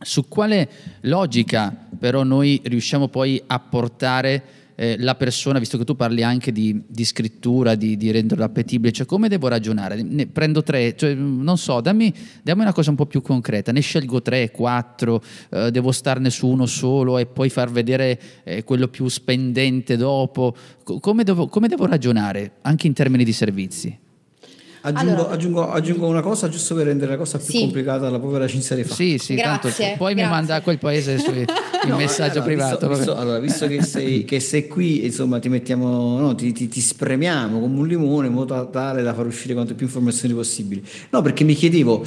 su 0.00 0.28
quale 0.28 0.68
logica 1.02 1.74
però 1.98 2.22
noi 2.22 2.60
riusciamo 2.64 3.08
poi 3.08 3.42
a 3.46 3.58
portare 3.58 4.65
eh, 4.76 4.96
la 4.98 5.14
persona, 5.14 5.58
visto 5.58 5.78
che 5.78 5.84
tu 5.84 5.96
parli 5.96 6.22
anche 6.22 6.52
di, 6.52 6.80
di 6.86 7.04
scrittura, 7.04 7.74
di, 7.74 7.96
di, 7.96 8.10
renderlo 8.10 8.44
appetibile, 8.44 8.92
cioè 8.92 9.06
come 9.06 9.28
devo 9.28 9.48
ragionare? 9.48 10.02
Ne 10.02 10.26
prendo 10.26 10.62
tre, 10.62 10.94
cioè, 10.94 11.14
non 11.14 11.58
so, 11.58 11.80
dammi, 11.80 12.12
dammi, 12.42 12.60
una 12.60 12.72
cosa 12.72 12.90
un 12.90 12.96
po' 12.96 13.06
più 13.06 13.22
concreta, 13.22 13.72
ne 13.72 13.80
scelgo 13.80 14.22
tre, 14.22 14.50
quattro, 14.50 15.22
eh, 15.50 15.70
devo 15.70 15.92
starne 15.92 16.30
su 16.30 16.46
uno 16.46 16.66
solo 16.66 17.18
e 17.18 17.26
poi 17.26 17.48
far 17.48 17.70
vedere 17.70 18.20
eh, 18.44 18.64
quello 18.64 18.88
più 18.88 19.08
spendente 19.08 19.96
dopo, 19.96 20.54
come 21.00 21.24
devo, 21.24 21.48
come 21.48 21.68
devo 21.68 21.86
ragionare 21.86 22.56
anche 22.62 22.86
in 22.86 22.92
termini 22.92 23.24
di 23.24 23.32
servizi? 23.32 24.04
Aggiungo, 24.86 25.14
allora, 25.14 25.30
aggiungo, 25.30 25.72
aggiungo, 25.72 26.06
una 26.06 26.20
cosa 26.20 26.48
giusto 26.48 26.76
per 26.76 26.86
rendere 26.86 27.10
la 27.10 27.16
cosa 27.16 27.38
più 27.38 27.48
sì. 27.48 27.58
complicata 27.58 28.06
alla 28.06 28.20
povera 28.20 28.46
Cinzia 28.46 28.76
fa. 28.84 28.94
Sì, 28.94 29.18
sì, 29.18 29.34
grazie, 29.34 29.70
tanto 29.70 29.96
poi 29.98 30.14
grazie. 30.14 30.14
mi 30.14 30.28
manda 30.28 30.54
a 30.54 30.60
quel 30.60 30.78
paese 30.78 31.14
il 31.18 31.44
no, 31.88 31.96
messaggio 31.96 32.38
allora, 32.38 32.44
privato. 32.44 32.88
Visto, 32.88 32.94
visto, 32.94 33.16
allora, 33.16 33.38
visto 33.40 33.66
che, 33.66 33.82
sei, 33.82 34.24
che, 34.24 34.38
sei, 34.38 34.68
qui, 34.68 35.04
insomma, 35.04 35.40
ti 35.40 35.48
mettiamo, 35.48 36.20
no, 36.20 36.36
ti, 36.36 36.52
ti, 36.52 36.68
ti, 36.68 36.80
spremiamo 36.80 37.58
come 37.58 37.78
un 37.80 37.86
limone 37.88 38.28
in 38.28 38.32
modo 38.32 38.70
tale 38.70 39.02
da 39.02 39.12
far 39.12 39.26
uscire 39.26 39.54
quante 39.54 39.74
più 39.74 39.86
informazioni 39.86 40.34
possibili. 40.34 40.84
No, 41.10 41.20
perché 41.20 41.42
mi 41.42 41.54
chiedevo, 41.54 42.06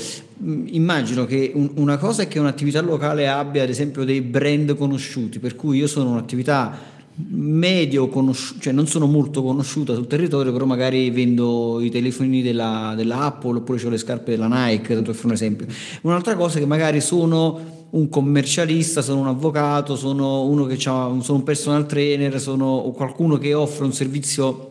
immagino 0.67 1.25
che 1.25 1.51
un, 1.54 1.71
una 1.75 1.97
cosa 1.97 2.21
è 2.21 2.27
che 2.30 2.39
un'attività 2.39 2.80
locale 2.80 3.27
abbia 3.27 3.63
ad 3.63 3.69
esempio 3.69 4.06
dei 4.06 4.21
brand 4.21 4.77
conosciuti, 4.77 5.39
per 5.39 5.58
cui 5.58 5.80
io 5.80 5.88
sono 5.88 6.12
un'attività 6.12 6.88
medio 7.27 8.08
conosciuto, 8.08 8.62
cioè 8.62 8.73
non 8.73 8.88
sono 8.88 9.05
molto 9.05 9.43
conosciuta 9.43 9.93
sul 9.93 10.08
territorio, 10.08 10.51
però 10.51 10.65
magari 10.65 11.10
vendo 11.10 11.79
i 11.82 11.89
telefoni 11.89 12.41
della, 12.41 12.93
della 12.95 13.21
Apple 13.21 13.58
oppure 13.58 13.84
ho 13.86 13.89
le 13.89 13.97
scarpe 13.97 14.32
della 14.32 14.47
Nike, 14.47 14.93
tanto 14.93 15.12
per 15.12 15.25
un 15.25 15.32
esempio. 15.32 15.67
Un'altra 16.01 16.36
cosa 16.36 16.58
è 16.58 16.60
che 16.62 16.67
magari 16.67 17.01
sono 17.01 17.77
un 17.91 18.08
commercialista, 18.08 19.01
sono 19.01 19.21
un 19.21 19.27
avvocato, 19.27 19.95
sono 19.95 20.43
uno 20.43 20.65
che 20.65 20.75
ha, 20.86 21.15
sono 21.19 21.38
un 21.38 21.43
personal 21.43 21.86
trainer, 21.86 22.39
sono 22.39 22.91
qualcuno 22.95 23.38
che 23.38 23.53
offre 23.53 23.86
un 23.86 23.93
servizio 23.93 24.68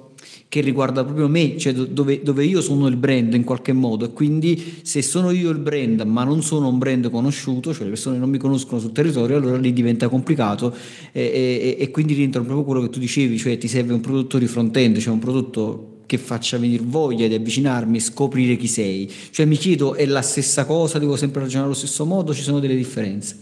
che 0.49 0.61
riguarda 0.63 1.05
proprio 1.05 1.29
me, 1.29 1.59
cioè 1.59 1.75
dove, 1.75 2.23
dove, 2.23 2.45
io 2.45 2.63
sono 2.63 2.87
il 2.87 2.97
brand 2.97 3.35
in 3.35 3.45
qualche 3.45 3.75
modo 3.75 4.07
e 4.07 4.13
quindi 4.13 4.81
se 4.83 5.03
sono 5.03 5.31
io 5.31 5.51
il 5.51 5.59
brand 5.59 6.01
ma 6.03 6.25
non 6.25 6.43
sono 6.43 6.69
un 6.69 6.79
brand 6.79 7.11
conosciuto, 7.11 7.75
cioè 7.75 7.85
le 7.85 7.91
persone 7.91 8.17
non 8.17 8.31
mi 8.31 8.39
conoscono 8.39 8.81
sul 8.81 8.93
territorio, 8.93 9.37
allora 9.37 9.59
lì 9.59 9.75
diventa 9.75 10.09
complicato 10.09 10.75
e, 11.13 11.23
e, 11.23 11.77
e 11.79 11.91
quindi 11.91 12.15
rientra 12.15 12.41
proprio 12.41 12.65
quello 12.65 12.81
che 12.81 12.89
tu 12.89 12.99
dicevi, 12.99 13.37
cioè 13.37 13.59
ti 13.59 13.69
serve 13.69 13.93
un 13.93 14.01
prodotto 14.01 14.39
di 14.39 14.47
front-end, 14.47 14.97
cioè 14.97 15.13
un 15.13 15.19
prodotto 15.19 15.97
che 16.07 16.17
faccia 16.17 16.57
venire 16.57 16.83
voglia 16.87 17.29
di 17.29 17.35
avvicinarmi 17.35 17.99
e 17.99 18.01
scoprire 18.01 18.57
chi 18.57 18.67
sei. 18.67 19.13
Cioè 19.31 19.45
mi 19.45 19.57
chiedo, 19.57 19.95
è 19.95 20.07
la 20.07 20.23
stessa 20.23 20.65
cosa, 20.65 20.99
devo 20.99 21.17
sempre 21.17 21.43
ragionare 21.43 21.67
allo 21.67 21.77
stesso 21.77 22.07
modo, 22.07 22.33
ci 22.33 22.41
sono 22.41 22.59
delle 22.61 22.75
differenze? 22.75 23.39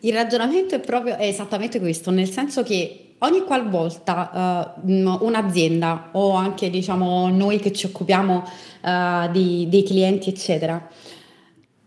Il 0.00 0.12
ragionamento 0.12 0.74
è 0.74 0.80
proprio 0.80 1.16
è 1.16 1.26
esattamente 1.26 1.80
questo, 1.80 2.10
nel 2.10 2.30
senso 2.30 2.62
che 2.62 3.07
ogni 3.18 3.42
qualvolta 3.44 4.76
uh, 4.80 5.24
un'azienda 5.24 6.10
o 6.12 6.34
anche 6.34 6.70
diciamo 6.70 7.28
noi 7.28 7.58
che 7.58 7.72
ci 7.72 7.86
occupiamo 7.86 8.44
uh, 8.82 9.30
di, 9.30 9.66
dei 9.68 9.82
clienti 9.82 10.28
eccetera, 10.28 10.76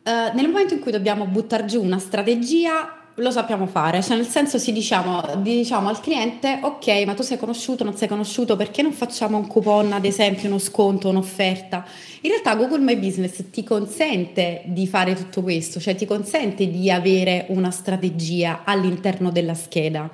uh, 0.04 0.36
nel 0.36 0.48
momento 0.48 0.74
in 0.74 0.80
cui 0.80 0.92
dobbiamo 0.92 1.26
buttare 1.26 1.66
giù 1.66 1.82
una 1.82 2.00
strategia 2.00 2.96
lo 3.16 3.30
sappiamo 3.30 3.68
fare, 3.68 4.02
cioè 4.02 4.16
nel 4.16 4.26
senso 4.26 4.58
si 4.58 4.72
diciamo, 4.72 5.22
diciamo 5.38 5.90
al 5.90 6.00
cliente 6.00 6.60
ok 6.62 7.04
ma 7.06 7.14
tu 7.14 7.24
sei 7.24 7.38
conosciuto, 7.38 7.84
non 7.84 7.96
sei 7.96 8.08
conosciuto, 8.08 8.56
perché 8.56 8.82
non 8.82 8.94
facciamo 8.94 9.38
un 9.38 9.48
coupon 9.48 9.92
ad 9.92 10.06
esempio, 10.06 10.48
uno 10.48 10.58
sconto, 10.58 11.10
un'offerta? 11.10 11.86
In 12.22 12.30
realtà 12.30 12.56
Google 12.56 12.80
My 12.80 12.96
Business 12.98 13.44
ti 13.52 13.64
consente 13.64 14.62
di 14.66 14.88
fare 14.88 15.14
tutto 15.14 15.42
questo, 15.42 15.80
cioè 15.80 15.96
ti 15.96 16.06
consente 16.06 16.70
di 16.70 16.90
avere 16.90 17.46
una 17.50 17.70
strategia 17.70 18.62
all'interno 18.64 19.30
della 19.30 19.56
scheda. 19.56 20.10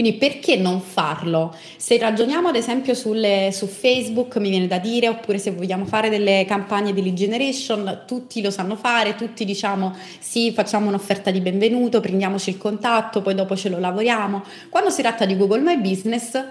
Quindi 0.00 0.16
perché 0.16 0.56
non 0.56 0.80
farlo? 0.80 1.54
Se 1.76 1.98
ragioniamo 1.98 2.48
ad 2.48 2.56
esempio 2.56 2.94
sulle, 2.94 3.50
su 3.52 3.66
Facebook, 3.66 4.38
mi 4.38 4.48
viene 4.48 4.66
da 4.66 4.78
dire, 4.78 5.08
oppure 5.08 5.36
se 5.36 5.50
vogliamo 5.50 5.84
fare 5.84 6.08
delle 6.08 6.46
campagne 6.48 6.94
di 6.94 7.02
lead 7.02 7.14
generation, 7.14 8.04
tutti 8.06 8.40
lo 8.40 8.50
sanno 8.50 8.76
fare, 8.76 9.14
tutti 9.14 9.44
diciamo 9.44 9.94
sì, 10.18 10.52
facciamo 10.52 10.88
un'offerta 10.88 11.30
di 11.30 11.40
benvenuto, 11.40 12.00
prendiamoci 12.00 12.48
il 12.48 12.56
contatto, 12.56 13.20
poi 13.20 13.34
dopo 13.34 13.54
ce 13.56 13.68
lo 13.68 13.78
lavoriamo. 13.78 14.42
Quando 14.70 14.88
si 14.88 15.02
tratta 15.02 15.26
di 15.26 15.36
Google 15.36 15.60
My 15.60 15.76
Business, 15.76 16.42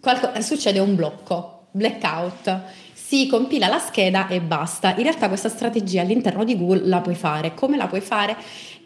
qualco, 0.00 0.32
succede 0.42 0.80
un 0.80 0.96
blocco, 0.96 1.66
blackout 1.70 2.60
si 3.12 3.26
compila 3.26 3.68
la 3.68 3.78
scheda 3.78 4.26
e 4.26 4.40
basta. 4.40 4.94
In 4.96 5.02
realtà 5.02 5.28
questa 5.28 5.50
strategia 5.50 6.00
all'interno 6.00 6.44
di 6.44 6.56
Google 6.56 6.86
la 6.86 7.02
puoi 7.02 7.14
fare. 7.14 7.52
Come 7.52 7.76
la 7.76 7.86
puoi 7.86 8.00
fare? 8.00 8.34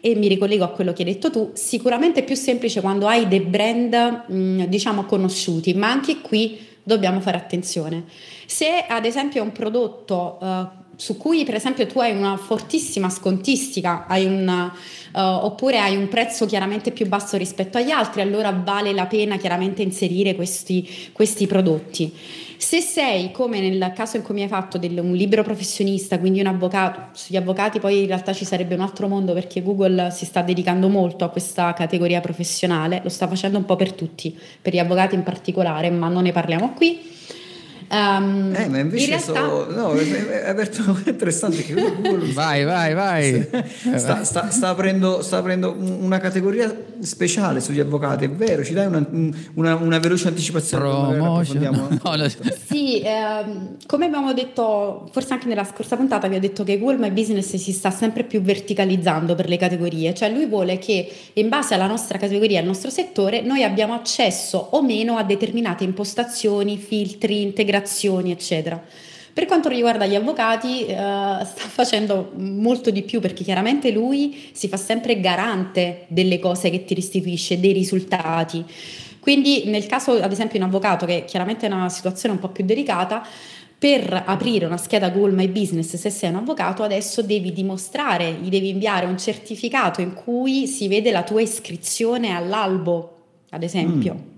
E 0.01 0.15
mi 0.15 0.27
ricollego 0.27 0.63
a 0.63 0.69
quello 0.69 0.93
che 0.93 1.03
hai 1.03 1.11
detto 1.13 1.29
tu, 1.31 1.51
sicuramente 1.53 2.21
è 2.21 2.23
più 2.23 2.35
semplice 2.35 2.81
quando 2.81 3.07
hai 3.07 3.27
dei 3.27 3.41
brand 3.41 4.25
mm, 4.31 4.63
diciamo 4.63 5.05
conosciuti, 5.05 5.73
ma 5.73 5.89
anche 5.89 6.21
qui 6.21 6.59
dobbiamo 6.83 7.19
fare 7.19 7.37
attenzione. 7.37 8.05
Se 8.45 8.85
ad 8.87 9.05
esempio 9.05 9.41
è 9.41 9.43
un 9.43 9.51
prodotto 9.51 10.37
uh, 10.39 10.67
su 10.97 11.15
cui 11.15 11.45
per 11.45 11.53
esempio 11.53 11.85
tu 11.85 11.99
hai 11.99 12.11
una 12.11 12.37
fortissima 12.37 13.09
scontistica, 13.09 14.07
hai 14.07 14.25
una, 14.25 14.73
uh, 15.13 15.19
oppure 15.19 15.77
hai 15.77 15.95
un 15.95 16.07
prezzo 16.07 16.47
chiaramente 16.47 16.91
più 16.91 17.07
basso 17.07 17.37
rispetto 17.37 17.77
agli 17.77 17.91
altri, 17.91 18.21
allora 18.21 18.51
vale 18.51 18.91
la 18.93 19.05
pena 19.05 19.37
chiaramente 19.37 19.83
inserire 19.83 20.33
questi, 20.33 20.89
questi 21.13 21.45
prodotti. 21.45 22.11
Se 22.57 22.81
sei, 22.81 23.31
come 23.31 23.59
nel 23.59 23.93
caso 23.95 24.17
in 24.17 24.23
cui 24.23 24.33
mi 24.33 24.41
hai 24.41 24.47
fatto, 24.47 24.79
del, 24.79 24.97
un 24.97 25.13
libero 25.13 25.43
professionista, 25.43 26.17
quindi 26.17 26.39
un 26.39 26.47
avvocato, 26.47 27.09
sugli 27.11 27.37
avvocati 27.37 27.79
poi 27.79 28.01
in 28.01 28.07
realtà 28.07 28.33
ci 28.33 28.45
sarebbe 28.45 28.73
un 28.73 28.81
altro 28.81 29.07
mondo 29.07 29.33
perché 29.33 29.61
Google 29.61 30.09
si 30.09 30.25
sta 30.25 30.41
dedicando 30.41 30.89
molto 30.89 31.25
a 31.25 31.29
questa 31.29 31.73
categoria 31.73 32.21
professionale, 32.21 33.01
lo 33.03 33.09
sta 33.09 33.27
facendo 33.27 33.59
un 33.59 33.65
po' 33.65 33.75
per 33.75 33.93
tutti, 33.93 34.35
per 34.59 34.73
gli 34.73 34.79
avvocati 34.79 35.13
in 35.13 35.21
particolare, 35.21 35.91
ma 35.91 36.07
non 36.07 36.23
ne 36.23 36.31
parliamo 36.31 36.73
qui. 36.73 37.15
Um, 37.89 38.53
eh, 38.53 38.67
ma 38.67 38.79
invece 38.79 39.03
in 39.03 39.09
realtà... 39.11 39.33
so, 39.33 39.71
no, 39.71 39.93
è 39.93 40.49
aperto 40.49 40.99
interessante 41.07 41.63
che 41.63 41.73
Google 41.73 42.31
vai, 42.33 42.65
vai, 42.65 42.93
vai. 42.93 43.47
Sta, 43.95 44.25
sta, 44.25 44.49
sta, 44.49 44.69
aprendo, 44.69 45.21
sta, 45.21 45.37
aprendo, 45.37 45.73
una 45.79 46.19
categoria 46.19 46.73
speciale 46.99 47.61
sugli 47.61 47.79
avvocati, 47.79 48.25
è 48.25 48.29
vero, 48.29 48.63
ci 48.65 48.73
dai 48.73 48.87
una, 48.87 49.05
una, 49.53 49.75
una 49.75 49.99
veloce 49.99 50.27
anticipazione. 50.27 51.15
Promotion. 51.15 51.65
No, 51.77 52.15
no. 52.15 52.27
sì, 52.65 53.01
ehm, 53.01 53.77
come 53.85 54.05
abbiamo 54.05 54.33
detto, 54.33 55.09
forse 55.11 55.33
anche 55.33 55.47
nella 55.47 55.63
scorsa 55.63 55.95
puntata 55.95 56.27
vi 56.27 56.35
ho 56.35 56.39
detto 56.39 56.63
che 56.63 56.77
Google 56.77 56.97
My 56.97 57.11
Business 57.11 57.55
si 57.55 57.71
sta 57.71 57.91
sempre 57.91 58.23
più 58.23 58.41
verticalizzando 58.41 59.35
per 59.35 59.47
le 59.47 59.57
categorie, 59.57 60.13
cioè 60.13 60.29
lui 60.29 60.45
vuole 60.45 60.77
che 60.77 61.09
in 61.33 61.49
base 61.49 61.73
alla 61.73 61.87
nostra 61.87 62.17
categoria, 62.17 62.59
al 62.59 62.65
nostro 62.65 62.89
settore, 62.89 63.41
noi 63.41 63.63
abbiamo 63.63 63.93
accesso 63.93 64.69
o 64.71 64.81
meno 64.81 65.17
a 65.17 65.23
determinate 65.23 65.83
impostazioni, 65.83 66.77
filtri, 66.77 67.41
integrazioni 67.41 67.76
integrazioni, 67.77 68.31
eccetera. 68.31 68.81
Per 69.33 69.45
quanto 69.45 69.69
riguarda 69.69 70.07
gli 70.07 70.15
avvocati, 70.15 70.85
eh, 70.85 70.95
sta 70.95 71.45
facendo 71.69 72.31
molto 72.35 72.89
di 72.89 73.03
più 73.03 73.19
perché 73.21 73.43
chiaramente 73.43 73.91
lui 73.91 74.49
si 74.51 74.67
fa 74.67 74.77
sempre 74.77 75.19
garante 75.19 76.05
delle 76.07 76.39
cose 76.39 76.69
che 76.69 76.83
ti 76.83 76.95
restituisce, 76.95 77.59
dei 77.59 77.71
risultati. 77.71 78.65
Quindi 79.19 79.65
nel 79.65 79.85
caso, 79.85 80.13
ad 80.13 80.31
esempio, 80.31 80.57
un 80.59 80.65
avvocato, 80.65 81.05
che 81.05 81.25
chiaramente 81.25 81.67
è 81.67 81.71
una 81.71 81.89
situazione 81.89 82.35
un 82.35 82.41
po' 82.41 82.49
più 82.49 82.63
delicata, 82.63 83.25
per 83.79 84.23
aprire 84.25 84.65
una 84.65 84.77
scheda 84.77 85.11
Google 85.11 85.35
My 85.35 85.47
Business, 85.49 85.95
se 85.95 86.09
sei 86.09 86.31
un 86.31 86.37
avvocato, 86.37 86.81
adesso 86.81 87.21
devi 87.21 87.53
dimostrare, 87.53 88.33
gli 88.41 88.49
devi 88.49 88.69
inviare 88.69 89.05
un 89.05 89.19
certificato 89.19 90.01
in 90.01 90.13
cui 90.15 90.65
si 90.65 90.87
vede 90.87 91.11
la 91.11 91.21
tua 91.21 91.41
iscrizione 91.41 92.31
all'albo, 92.31 93.17
ad 93.51 93.61
esempio. 93.61 94.13
Mm 94.15 94.36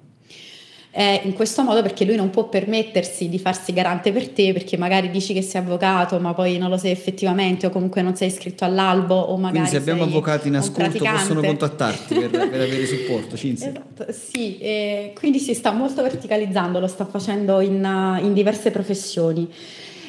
eh, 0.91 1.21
in 1.23 1.34
questo 1.34 1.62
modo 1.63 1.84
perché 1.84 2.04
lui 2.04 2.15
non 2.15 2.32
può 2.32 2.49
permettersi 2.49 3.30
di 3.30 3.38
farsi 3.38 3.73
garante 3.73 4.12
per 4.12 4.30
te 4.30 4.54
perché 4.54 4.75
magari 4.75 5.12
dici 5.12 5.34
che 5.34 5.43
sei 5.43 5.62
avvocato 5.62 6.19
ma 6.19 6.34
poi 6.34 6.58
non 6.58 6.69
lo 6.69 6.78
sei 6.78 6.91
effettivamente 6.91 7.67
o 7.67 7.69
comunque 7.69 8.02
non 8.02 8.15
sei 8.15 8.30
iscritto 8.30 8.65
all'albo 8.65 9.13
o 9.13 9.38
magari 9.38 9.60
quindi 9.60 9.69
se 9.69 9.78
abbiamo 9.78 10.04
avvocati 10.04 10.47
in 10.47 10.56
ascolto 10.56 10.97
possono 10.97 11.41
contattarti 11.41 12.15
per, 12.15 12.30
per 12.30 12.41
avere 12.62 12.86
supporto 12.88 13.38
Cinzia. 13.38 13.69
Esatto, 13.69 14.12
sì, 14.12 14.58
eh, 14.58 15.13
quindi 15.15 15.38
si 15.38 15.54
sta 15.54 15.71
molto 15.71 16.02
verticalizzando 16.02 16.80
lo 16.80 16.88
sta 16.88 17.06
facendo 17.06 17.60
in, 17.62 18.19
in 18.23 18.34
diverse 18.34 18.71
professioni 18.71 19.47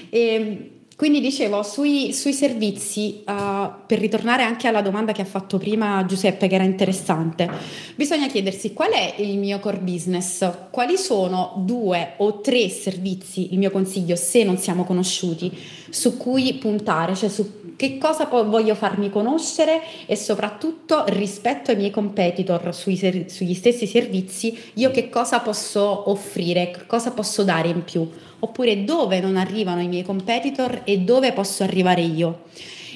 e, 0.08 0.70
quindi 1.00 1.22
dicevo, 1.22 1.62
sui, 1.62 2.12
sui 2.12 2.34
servizi, 2.34 3.22
uh, 3.26 3.70
per 3.86 3.98
ritornare 3.98 4.42
anche 4.42 4.68
alla 4.68 4.82
domanda 4.82 5.12
che 5.12 5.22
ha 5.22 5.24
fatto 5.24 5.56
prima 5.56 6.04
Giuseppe, 6.04 6.46
che 6.46 6.56
era 6.56 6.64
interessante, 6.64 7.48
bisogna 7.94 8.28
chiedersi 8.28 8.74
qual 8.74 8.90
è 8.90 9.14
il 9.16 9.38
mio 9.38 9.60
core 9.60 9.78
business, 9.78 10.46
quali 10.68 10.98
sono 10.98 11.54
due 11.64 12.16
o 12.18 12.42
tre 12.42 12.68
servizi, 12.68 13.50
il 13.54 13.58
mio 13.58 13.70
consiglio, 13.70 14.14
se 14.14 14.44
non 14.44 14.58
siamo 14.58 14.84
conosciuti, 14.84 15.50
su 15.90 16.16
cui 16.16 16.54
puntare, 16.54 17.14
cioè 17.14 17.28
su 17.28 17.58
che 17.76 17.98
cosa 17.98 18.26
voglio 18.26 18.74
farmi 18.74 19.08
conoscere 19.10 19.80
e 20.06 20.14
soprattutto 20.14 21.04
rispetto 21.08 21.70
ai 21.70 21.76
miei 21.78 21.90
competitor 21.90 22.74
sui, 22.74 22.96
sugli 23.28 23.54
stessi 23.54 23.86
servizi, 23.86 24.56
io 24.74 24.90
che 24.90 25.08
cosa 25.08 25.40
posso 25.40 26.10
offrire, 26.10 26.84
cosa 26.86 27.10
posso 27.12 27.42
dare 27.42 27.68
in 27.68 27.82
più 27.84 28.06
oppure 28.40 28.84
dove 28.84 29.20
non 29.20 29.36
arrivano 29.36 29.80
i 29.80 29.88
miei 29.88 30.02
competitor 30.02 30.82
e 30.84 30.98
dove 30.98 31.32
posso 31.32 31.62
arrivare 31.62 32.02
io. 32.02 32.40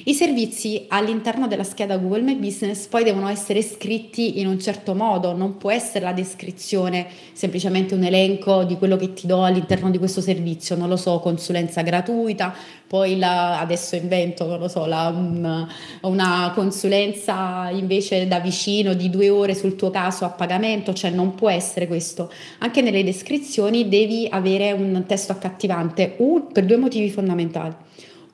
I 0.07 0.13
servizi 0.13 0.85
all'interno 0.89 1.47
della 1.47 1.63
scheda 1.63 1.97
Google 1.97 2.21
My 2.21 2.35
Business 2.35 2.85
poi 2.85 3.03
devono 3.03 3.27
essere 3.27 3.63
scritti 3.63 4.39
in 4.39 4.45
un 4.45 4.59
certo 4.59 4.93
modo, 4.93 5.35
non 5.35 5.57
può 5.57 5.71
essere 5.71 6.05
la 6.05 6.13
descrizione 6.13 7.07
semplicemente 7.33 7.95
un 7.95 8.03
elenco 8.03 8.65
di 8.65 8.77
quello 8.77 8.97
che 8.97 9.13
ti 9.13 9.25
do 9.25 9.43
all'interno 9.43 9.89
di 9.89 9.97
questo 9.97 10.21
servizio, 10.21 10.75
non 10.75 10.89
lo 10.89 10.95
so, 10.95 11.17
consulenza 11.21 11.81
gratuita, 11.81 12.53
poi 12.85 13.17
la, 13.17 13.59
adesso 13.59 13.95
invento, 13.95 14.45
non 14.45 14.59
lo 14.59 14.67
so, 14.67 14.85
la, 14.85 15.07
un, 15.07 15.67
una 16.01 16.51
consulenza 16.53 17.71
invece 17.71 18.27
da 18.27 18.39
vicino 18.39 18.93
di 18.93 19.09
due 19.09 19.31
ore 19.31 19.55
sul 19.55 19.75
tuo 19.75 19.89
caso 19.89 20.23
a 20.23 20.29
pagamento, 20.29 20.93
cioè 20.93 21.09
non 21.09 21.33
può 21.33 21.49
essere 21.49 21.87
questo. 21.87 22.31
Anche 22.59 22.83
nelle 22.83 23.03
descrizioni 23.03 23.89
devi 23.89 24.27
avere 24.29 24.71
un 24.71 25.03
testo 25.07 25.31
accattivante 25.31 26.13
un, 26.17 26.51
per 26.51 26.65
due 26.65 26.77
motivi 26.77 27.09
fondamentali. 27.09 27.73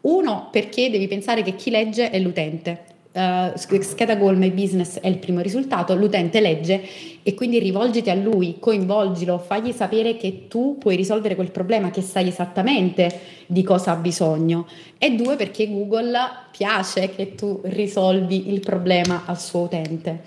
Uno, 0.01 0.49
perché 0.51 0.89
devi 0.89 1.07
pensare 1.07 1.43
che 1.43 1.55
chi 1.55 1.69
legge 1.69 2.09
è 2.09 2.19
l'utente. 2.19 2.89
Uh, 3.13 3.51
scheda 3.57 4.15
Goal 4.15 4.37
My 4.37 4.51
Business 4.51 4.97
è 4.99 5.07
il 5.07 5.17
primo 5.17 5.41
risultato, 5.41 5.93
l'utente 5.95 6.39
legge 6.39 6.81
e 7.23 7.33
quindi 7.33 7.59
rivolgiti 7.59 8.09
a 8.09 8.15
lui, 8.15 8.55
coinvolgilo, 8.57 9.37
fagli 9.37 9.73
sapere 9.73 10.15
che 10.15 10.47
tu 10.47 10.77
puoi 10.79 10.95
risolvere 10.95 11.35
quel 11.35 11.51
problema, 11.51 11.91
che 11.91 12.01
sai 12.01 12.29
esattamente 12.29 13.19
di 13.47 13.63
cosa 13.63 13.91
ha 13.91 13.95
bisogno. 13.95 14.65
E 14.97 15.13
due, 15.15 15.35
perché 15.35 15.67
Google 15.67 16.17
piace 16.51 17.09
che 17.13 17.35
tu 17.35 17.59
risolvi 17.63 18.53
il 18.53 18.61
problema 18.61 19.23
al 19.25 19.39
suo 19.39 19.63
utente. 19.63 20.21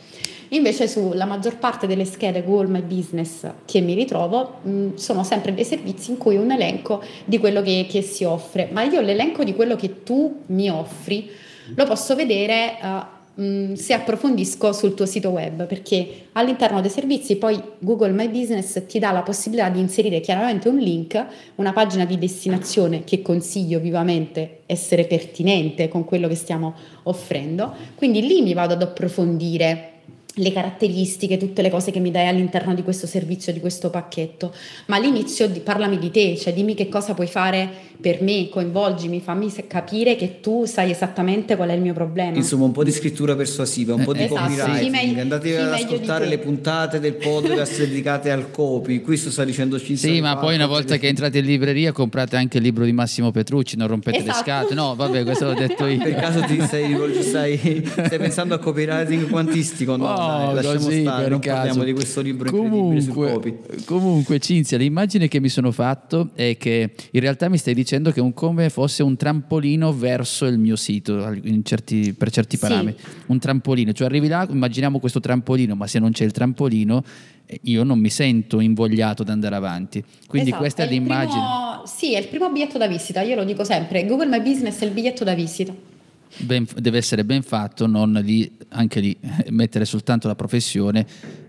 Invece 0.49 0.89
sulla 0.89 1.25
maggior 1.25 1.57
parte 1.59 1.87
delle 1.87 2.05
schede 2.05 2.45
Google 2.45 2.69
My 2.69 2.83
Business 2.83 3.47
che 3.65 3.81
mi 3.81 3.95
ritrovo 3.95 4.59
mh, 4.63 4.71
mm, 4.71 4.95
sono 4.95 5.25
sempre 5.25 5.55
dei 5.55 5.65
servizi 5.65 6.11
in 6.11 6.19
cui 6.19 6.37
un 6.37 6.51
elenco 6.51 7.03
di 7.25 7.39
quello 7.39 7.63
che, 7.63 7.87
che, 7.89 8.03
si 8.03 8.25
offre, 8.25 8.69
ma 8.71 8.83
io 8.83 9.01
l'elenco 9.01 9.45
di 9.45 9.55
quello 9.55 9.77
che 9.77 10.03
tu 10.03 10.43
mi 10.47 10.69
offri 10.69 11.31
lo 11.75 11.87
posso 11.87 12.15
vedere 12.15 12.77
uh, 12.83 13.43
mh, 13.43 13.73
se 13.75 13.95
approfondisco 13.95 14.73
sul 14.73 14.95
tuo 14.95 15.07
sito 15.07 15.31
web, 15.31 15.67
perché 15.67 16.27
all'interno 16.33 16.81
dei 16.81 16.91
servizi 16.91 17.37
poi 17.37 17.61
Google 17.79 18.13
My 18.13 18.29
Business 18.29 18.85
ti 18.87 18.99
dà 18.99 19.11
la 19.11 19.23
possibilità 19.23 19.69
di 19.69 19.81
inserire 19.81 20.21
chiaramente 20.21 20.69
un 20.69 20.77
link, 20.77 21.25
una 21.57 21.73
pagina 21.73 22.05
di 22.05 22.19
destinazione 22.19 23.05
che 23.05 23.23
consiglio 23.23 23.81
vivamente 23.81 24.61
essere 24.67 25.05
pertinente 25.05 25.89
con 25.89 26.05
quello 26.05 26.29
che 26.29 26.35
stiamo 26.35 26.75
offrendo, 27.05 27.75
quindi 27.95 28.21
lì 28.27 28.43
mi 28.43 28.55
vado 28.55 28.75
ad 28.75 28.83
approfondire 28.83 29.94
le 30.37 30.53
caratteristiche, 30.53 31.37
tutte 31.37 31.63
le 31.63 31.71
cose 31.71 31.91
che 31.93 32.01
mi 32.01 32.11
dai 32.11 32.27
all'interno 32.27 32.75
di 32.75 32.83
questo 32.83 33.07
servizio, 33.07 33.53
di 33.53 33.61
questo 33.61 33.91
pacchetto, 33.91 34.53
ma 34.87 34.97
all'inizio 34.97 35.49
di, 35.49 35.61
parlami 35.61 35.99
di 35.99 36.11
te, 36.11 36.37
cioè 36.37 36.53
dimmi 36.53 36.75
che 36.75 36.89
cosa 36.89 37.15
puoi 37.15 37.29
fare 37.29 37.93
per 38.01 38.21
me, 38.21 38.49
coinvolgimi, 38.49 39.21
fammi 39.21 39.53
capire 39.69 40.17
che 40.17 40.41
tu 40.41 40.65
sai 40.65 40.91
esattamente 40.91 41.55
qual 41.55 41.69
è 41.69 41.75
il 41.75 41.81
mio 41.81 41.95
problema. 41.95 42.37
Insomma, 42.37 42.65
un 42.65 42.73
po' 42.73 42.83
di 42.83 42.91
scrittura 42.91 43.37
persuasiva, 43.37 43.95
un 43.95 44.03
po' 44.03 44.13
di 44.13 44.25
esatto. 44.25 44.53
copywriting, 44.53 45.19
andate 45.19 45.57
ad 45.57 45.73
ascoltare 45.73 46.27
le 46.27 46.39
puntate 46.39 46.99
del 46.99 47.15
podcast 47.15 47.79
dedicate 47.87 48.31
al 48.33 48.51
copy, 48.51 49.01
questo 49.01 49.31
sta 49.31 49.45
dicendo 49.45 49.79
Cinzia. 49.79 50.11
Sì, 50.11 50.21
ma 50.21 50.37
poi 50.37 50.57
una 50.57 50.67
volta 50.67 50.97
che 50.97 51.07
entrate 51.07 51.39
in 51.39 51.45
libreria 51.45 51.93
comprate 51.93 52.37
anche 52.37 52.59
il 52.59 52.65
libro 52.65 52.85
di 52.85 52.93
Massimo 52.93 53.31
Petrucci, 53.31 53.77
non 53.77 53.87
rompete 53.87 54.19
esatto. 54.19 54.37
le 54.37 54.43
scatole, 54.43 54.75
no 54.75 54.95
vabbè 54.97 55.23
questo 55.23 55.47
l'ho 55.47 55.55
detto 55.55 55.87
io. 55.87 56.03
Per 56.03 56.15
caso 56.17 56.41
ti 56.41 56.61
stai, 56.61 57.23
stai, 57.23 57.85
stai 57.87 58.19
pensando 58.19 58.55
a 58.55 58.59
copywriting 58.59 59.31
quantistico? 59.31 59.97
No, 59.97 60.24
no 60.27 60.45
dai, 60.47 60.55
lasciamo 60.55 60.85
così, 60.85 61.01
stare, 61.01 61.29
non 61.29 61.39
caso. 61.41 61.57
parliamo 61.57 61.85
di 61.85 61.93
questo 61.93 62.21
libro 62.21 62.51
comunque, 62.51 63.59
comunque 63.85 64.39
Cinzia, 64.39 64.79
l'immagine 64.79 65.29
che 65.29 65.41
mi 65.41 65.49
sono 65.49 65.71
fatto 65.71 66.31
è 66.35 66.57
che 66.59 66.91
in 67.11 67.21
realtà 67.21 67.49
mi 67.49 67.59
stai 67.59 67.75
dicendo 67.75 68.11
che 68.11 68.21
è 68.21 68.23
un, 68.23 68.33
come 68.35 68.71
fosse 68.71 69.03
un 69.03 69.17
trampolino 69.17 69.93
verso 69.93 70.47
il 70.47 70.59
mio 70.59 70.77
sito 70.77 71.35
certi, 71.63 72.15
per 72.15 72.31
certi 72.31 72.57
parametri. 72.57 73.03
Sì. 73.03 73.11
Un 73.27 73.39
trampolino, 73.39 73.93
cioè 73.93 74.07
arrivi 74.07 74.29
là, 74.29 74.47
immaginiamo 74.49 74.99
questo 74.99 75.21
trampolino, 75.21 75.75
ma 75.75 75.87
se 75.87 75.99
non 75.99 76.13
c'è 76.13 76.25
il 76.25 76.33
trampolino 76.33 77.03
eh, 77.47 77.61
io 77.65 77.85
non 77.85 77.99
mi 77.99 78.11
sento 78.11 78.61
invogliato 78.61 79.23
ad 79.23 79.29
andare 79.29 79.55
avanti. 79.55 80.03
Quindi 80.27 80.49
esatto, 80.49 80.63
questa 80.63 80.83
è, 80.85 80.87
è 80.87 80.91
l'immagine. 80.91 81.41
Primo, 81.41 81.83
sì, 81.87 82.15
è 82.15 82.19
il 82.19 82.29
primo 82.29 82.51
biglietto 82.51 82.79
da 82.79 82.87
visita, 82.87 83.21
io 83.23 83.35
lo 83.37 83.45
dico 83.45 83.65
sempre, 83.65 84.05
Google 84.07 84.27
My 84.27 84.43
Business 84.43 84.81
è 84.81 84.85
il 84.85 84.93
biglietto 84.93 85.25
da 85.25 85.35
visita. 85.35 85.94
Ben, 86.37 86.67
deve 86.77 86.99
essere 86.99 87.25
ben 87.25 87.43
fatto, 87.43 87.87
non 87.87 88.13
lì, 88.13 88.51
anche 88.71 89.01
lì 89.01 89.17
mettere 89.51 89.85
soltanto 89.85 90.27
la 90.27 90.35
professione 90.35 91.07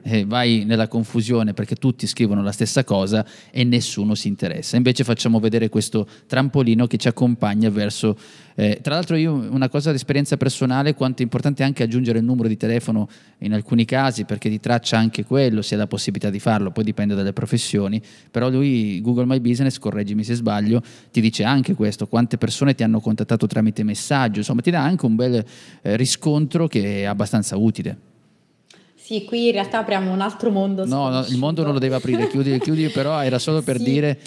eh, 0.07 0.25
vai 0.25 0.63
nella 0.65 0.87
confusione 0.87 1.53
perché 1.53 1.75
tutti 1.75 2.05
scrivono 2.05 2.43
la 2.43 2.51
stessa 2.51 2.83
cosa 2.83 3.25
e 3.51 3.63
nessuno 3.63 4.13
si 4.13 4.27
interessa. 4.27 4.77
Invece 4.77 5.03
facciamo 5.03 5.39
vedere 5.39 5.69
questo 5.69 6.07
trampolino 6.27 6.85
che 6.87 6.97
ci 6.97 7.07
accompagna 7.07 7.69
verso... 7.69 8.17
Eh, 8.57 8.79
tra 8.81 8.93
l'altro 8.93 9.17
io 9.17 9.33
una 9.33 9.67
cosa 9.67 9.89
di 9.89 9.97
esperienza 9.97 10.37
personale, 10.37 10.93
quanto 10.93 11.21
è 11.21 11.23
importante 11.23 11.63
anche 11.63 11.83
aggiungere 11.83 12.19
il 12.19 12.23
numero 12.23 12.47
di 12.47 12.55
telefono 12.55 13.09
in 13.39 13.53
alcuni 13.53 13.83
casi 13.83 14.23
perché 14.23 14.49
ti 14.49 14.59
traccia 14.59 14.97
anche 14.97 15.25
quello, 15.25 15.61
se 15.61 15.73
hai 15.73 15.81
la 15.81 15.87
possibilità 15.87 16.29
di 16.29 16.39
farlo, 16.39 16.71
poi 16.71 16.83
dipende 16.83 17.15
dalle 17.15 17.33
professioni, 17.33 18.01
però 18.31 18.49
lui, 18.49 19.01
Google 19.01 19.25
My 19.25 19.39
Business, 19.39 19.77
correggimi 19.77 20.23
se 20.23 20.35
sbaglio, 20.35 20.81
ti 21.11 21.19
dice 21.19 21.43
anche 21.43 21.73
questo, 21.73 22.07
quante 22.07 22.37
persone 22.37 22.75
ti 22.75 22.83
hanno 22.83 23.01
contattato 23.01 23.45
tramite 23.47 23.83
messaggio, 23.83 24.39
insomma 24.39 24.61
ti 24.61 24.71
dà 24.71 24.81
anche 24.81 25.05
un 25.05 25.15
bel 25.15 25.43
eh, 25.81 25.97
riscontro 25.97 26.67
che 26.67 27.01
è 27.01 27.03
abbastanza 27.03 27.57
utile. 27.57 28.13
Sì, 29.05 29.23
qui 29.23 29.45
in 29.47 29.51
realtà 29.51 29.77
apriamo 29.79 30.11
un 30.11 30.19
altro 30.19 30.49
mondo. 30.49 30.83
No, 30.83 31.09
no 31.09 31.23
il 31.27 31.37
mondo 31.37 31.61
non 31.63 31.73
lo 31.73 31.79
deve 31.79 31.93
aprire, 31.95 32.27
chiudi, 32.27 32.57
chiudi 32.59 32.89
però 32.89 33.21
era 33.21 33.37
solo 33.37 33.61
per 33.61 33.77
sì. 33.77 33.83
dire 33.83 34.17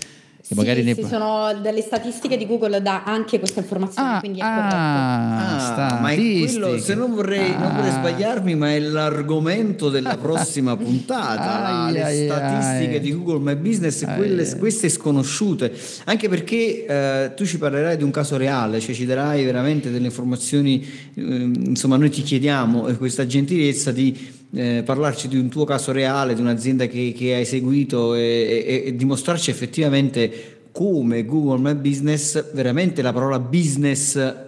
Che 0.46 0.54
magari 0.54 0.82
sì, 0.82 0.86
ne 0.86 0.94
sì, 0.94 1.04
sono 1.04 1.52
delle 1.60 1.80
statistiche 1.80 2.36
di 2.36 2.46
Google 2.46 2.80
dà 2.80 3.02
anche 3.02 3.40
questa 3.40 3.58
informazione, 3.58 4.14
Ah, 4.14 4.18
quindi 4.20 4.38
è 4.38 4.42
ah, 4.44 5.96
Ah, 5.96 5.98
ma 6.00 6.10
è 6.10 6.14
quello, 6.14 6.78
se 6.78 6.94
non 6.94 7.12
vorrei, 7.12 7.50
non 7.58 7.74
vorrei 7.74 7.90
Ah. 7.90 7.98
sbagliarmi, 7.98 8.54
ma 8.54 8.70
è 8.72 8.78
l'argomento 8.78 9.90
della 9.90 10.16
prossima 10.16 10.76
puntata, 10.78 11.90
le 11.90 12.04
ai, 12.04 12.24
statistiche 12.26 12.94
ai. 12.94 13.00
di 13.00 13.12
Google 13.12 13.40
My 13.40 13.56
Business, 13.60 14.04
quelle, 14.14 14.56
queste 14.58 14.88
sconosciute, 14.88 15.72
anche 16.04 16.28
perché 16.28 16.86
eh, 16.86 17.32
tu 17.34 17.44
ci 17.44 17.58
parlerai 17.58 17.96
di 17.96 18.04
un 18.04 18.12
caso 18.12 18.36
reale, 18.36 18.78
cioè 18.78 18.94
ci 18.94 19.04
darai 19.04 19.44
veramente 19.44 19.90
delle 19.90 20.06
informazioni, 20.06 20.86
ehm, 21.14 21.52
insomma 21.66 21.96
noi 21.96 22.10
ti 22.10 22.22
chiediamo 22.22 22.86
eh, 22.86 22.96
questa 22.96 23.26
gentilezza 23.26 23.90
di 23.90 24.36
eh, 24.54 24.82
parlarci 24.84 25.28
di 25.28 25.36
un 25.36 25.48
tuo 25.48 25.64
caso 25.64 25.92
reale, 25.92 26.34
di 26.34 26.40
un'azienda 26.40 26.86
che, 26.86 27.12
che 27.16 27.34
hai 27.34 27.44
seguito 27.44 28.14
e, 28.14 28.20
e- 28.66 28.82
e 28.86 28.96
dimostrarci 28.96 29.50
effettivamente 29.50 30.56
come 30.72 31.24
Google 31.24 31.58
My 31.60 31.74
Business, 31.80 32.52
veramente 32.52 33.02
la 33.02 33.12
parola 33.12 33.38
business 33.40 34.16
ha, 34.16 34.46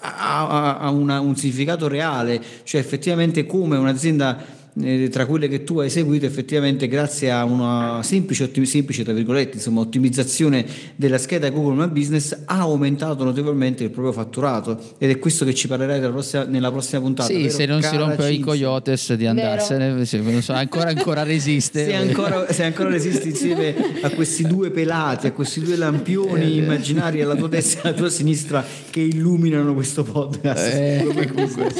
ha- 0.00 0.78
ha 0.78 0.90
una- 0.90 1.20
un 1.20 1.36
significato 1.36 1.88
reale, 1.88 2.40
cioè 2.64 2.80
effettivamente 2.80 3.46
come 3.46 3.76
un'azienda 3.76 4.56
eh, 4.82 5.08
tra 5.08 5.26
quelle 5.26 5.48
che 5.48 5.64
tu 5.64 5.78
hai 5.80 5.90
seguito 5.90 6.26
effettivamente 6.26 6.88
grazie 6.88 7.30
a 7.30 7.44
una 7.44 8.00
semplice, 8.02 8.44
ottimi- 8.44 8.66
semplice 8.66 9.04
tra 9.04 9.12
virgolette, 9.12 9.56
insomma, 9.56 9.80
ottimizzazione 9.80 10.64
della 10.96 11.18
scheda 11.18 11.50
Google 11.50 11.86
My 11.86 11.92
Business 11.92 12.36
ha 12.44 12.58
aumentato 12.58 13.24
notevolmente 13.24 13.84
il 13.84 13.90
proprio 13.90 14.12
fatturato 14.12 14.78
ed 14.98 15.10
è 15.10 15.18
questo 15.18 15.44
che 15.44 15.54
ci 15.54 15.66
parlerai 15.68 16.00
nella 16.00 16.12
prossima, 16.12 16.44
nella 16.44 16.70
prossima 16.70 17.00
puntata. 17.00 17.32
Sì, 17.32 17.50
se 17.50 17.66
non 17.66 17.82
si 17.82 17.96
rompe 17.96 18.30
i 18.30 18.40
coyotes 18.40 19.14
di 19.14 19.26
andarsene, 19.26 20.04
se- 20.04 20.18
non 20.18 20.42
so, 20.42 20.52
ancora, 20.52 20.88
ancora 20.88 21.22
resiste. 21.22 21.84
Se 21.84 21.94
ancora, 21.94 22.52
se 22.52 22.64
ancora 22.64 22.90
resisti 22.90 23.28
insieme 23.28 23.74
a 24.02 24.10
questi 24.10 24.46
due 24.46 24.70
pelati, 24.70 25.26
a 25.26 25.32
questi 25.32 25.60
due 25.60 25.76
lampioni 25.76 26.56
immaginari 26.56 27.22
alla 27.22 27.34
tua 27.34 27.48
destra 27.48 27.82
e 27.82 27.88
alla 27.88 27.96
tua 27.96 28.10
sinistra 28.10 28.64
che 28.90 29.00
illuminano 29.00 29.74
questo 29.74 30.02
podcast. 30.02 30.74
Eh, 30.74 31.06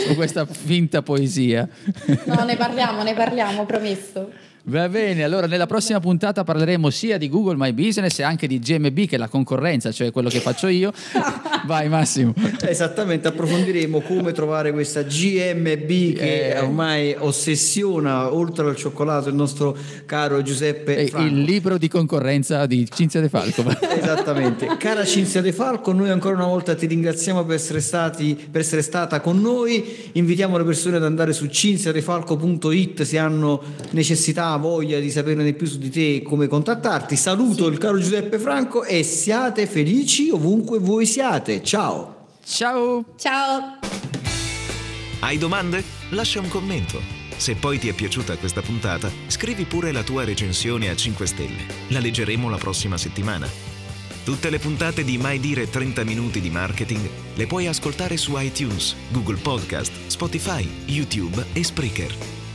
con 0.07 0.15
questa 0.15 0.47
finta 0.47 1.03
poesia. 1.03 1.69
No, 2.25 2.45
ne 2.45 2.57
parliamo, 2.57 2.88
ne 2.90 3.14
parliamo, 3.14 3.64
promesso. 3.64 4.31
Va 4.64 4.88
bene, 4.88 5.25
allora 5.25 5.47
nella 5.47 5.66
prossima 5.66 5.99
puntata 5.99 6.44
parleremo 6.44 6.90
sia 6.90 7.16
di 7.16 7.31
Google 7.31 7.57
My 7.57 7.73
Business 7.73 8.18
e 8.18 8.23
anche 8.23 8.47
di 8.47 8.59
GMB 8.59 9.07
che 9.07 9.14
è 9.16 9.18
la 9.18 9.29
concorrenza, 9.29 9.90
cioè 9.92 10.11
quello 10.11 10.29
che 10.29 10.40
faccio 10.40 10.66
io. 10.66 10.92
Vai 11.64 11.88
Massimo. 11.88 12.35
Esattamente, 12.61 13.29
approfondiremo 13.29 14.01
come 14.03 14.33
trovare 14.33 14.73
questa 14.73 15.03
GMB 15.03 15.87
che 16.14 16.49
Eh. 16.51 16.59
ormai 16.61 17.14
ossessiona 17.18 18.33
oltre 18.33 18.68
al 18.68 18.77
cioccolato 18.77 19.29
il 19.31 19.35
nostro 19.35 19.77
caro 20.05 20.42
Giuseppe 20.42 21.07
Franco. 21.09 21.27
Il 21.27 21.40
libro 21.42 21.79
di 21.79 21.88
concorrenza 21.88 22.66
di 22.66 22.87
Cinzia 22.90 23.21
De 23.21 23.29
Falco. 23.31 23.64
Esattamente, 23.99 24.66
cara 24.79 25.05
Cinzia 25.07 25.40
De 25.40 25.53
Falco, 25.53 25.92
noi 25.92 26.11
ancora 26.11 26.35
una 26.35 26.47
volta 26.47 26.75
ti 26.75 26.85
ringraziamo 26.87 27.42
per 27.44 27.55
essere, 27.57 27.81
stati, 27.81 28.38
per 28.51 28.61
essere 28.61 28.83
stata 28.83 29.21
con 29.21 29.40
noi. 29.40 30.11
Invitiamo 30.12 30.59
le 30.59 30.64
persone 30.64 30.97
ad 30.97 31.05
andare 31.05 31.33
su 31.33 31.47
cinziadefalco.it 31.47 33.03
se 33.03 33.18
hanno 33.18 33.62
necessità, 33.90 34.57
voglia 34.59 35.01
di 35.01 35.11
saperne 35.11 35.42
di 35.42 35.55
più 35.55 35.66
su 35.66 35.79
di 35.79 35.90
te 35.90 36.16
e 36.16 36.23
come 36.23 36.47
contattarti. 36.47 37.16
Saluto 37.16 37.66
il 37.66 37.79
caro 37.79 37.99
Giuseppe 37.99 38.38
Franco 38.38 38.85
e 38.85 39.03
siate 39.03 39.66
felici 39.66 40.29
ovunque 40.31 40.79
voi 40.79 41.07
siate. 41.07 41.62
Ciao! 41.62 42.27
Ciao. 42.44 43.05
Ciao! 43.16 43.79
Hai 45.21 45.38
domande? 45.38 45.83
Lascia 46.11 46.40
un 46.40 46.49
commento. 46.49 47.01
Se 47.37 47.55
poi 47.55 47.79
ti 47.79 47.88
è 47.88 47.92
piaciuta 47.92 48.37
questa 48.37 48.62
puntata, 48.62 49.11
scrivi 49.29 49.64
pure 49.64 49.92
la 49.92 50.03
tua 50.03 50.25
recensione 50.25 50.88
a 50.88 50.97
5 50.97 51.27
stelle. 51.27 51.66
La 51.88 52.01
leggeremo 52.01 52.49
la 52.49 52.57
prossima 52.57 52.97
settimana. 52.97 53.47
Tutte 54.25 54.51
le 54.51 54.59
puntate 54.59 55.05
di 55.05 55.16
Mai 55.16 55.38
Dire 55.38 55.71
30 55.71 56.05
Minuti 56.05 56.40
di 56.40 56.51
Marketing 56.51 57.09
le 57.35 57.47
puoi 57.47 57.66
ascoltare 57.66 58.16
su 58.16 58.35
iTunes, 58.37 58.94
Google 59.11 59.38
Podcast, 59.38 59.92
Spotify, 60.07 60.68
YouTube 60.87 61.47
e 61.53 61.64
Spreaker. 61.64 62.38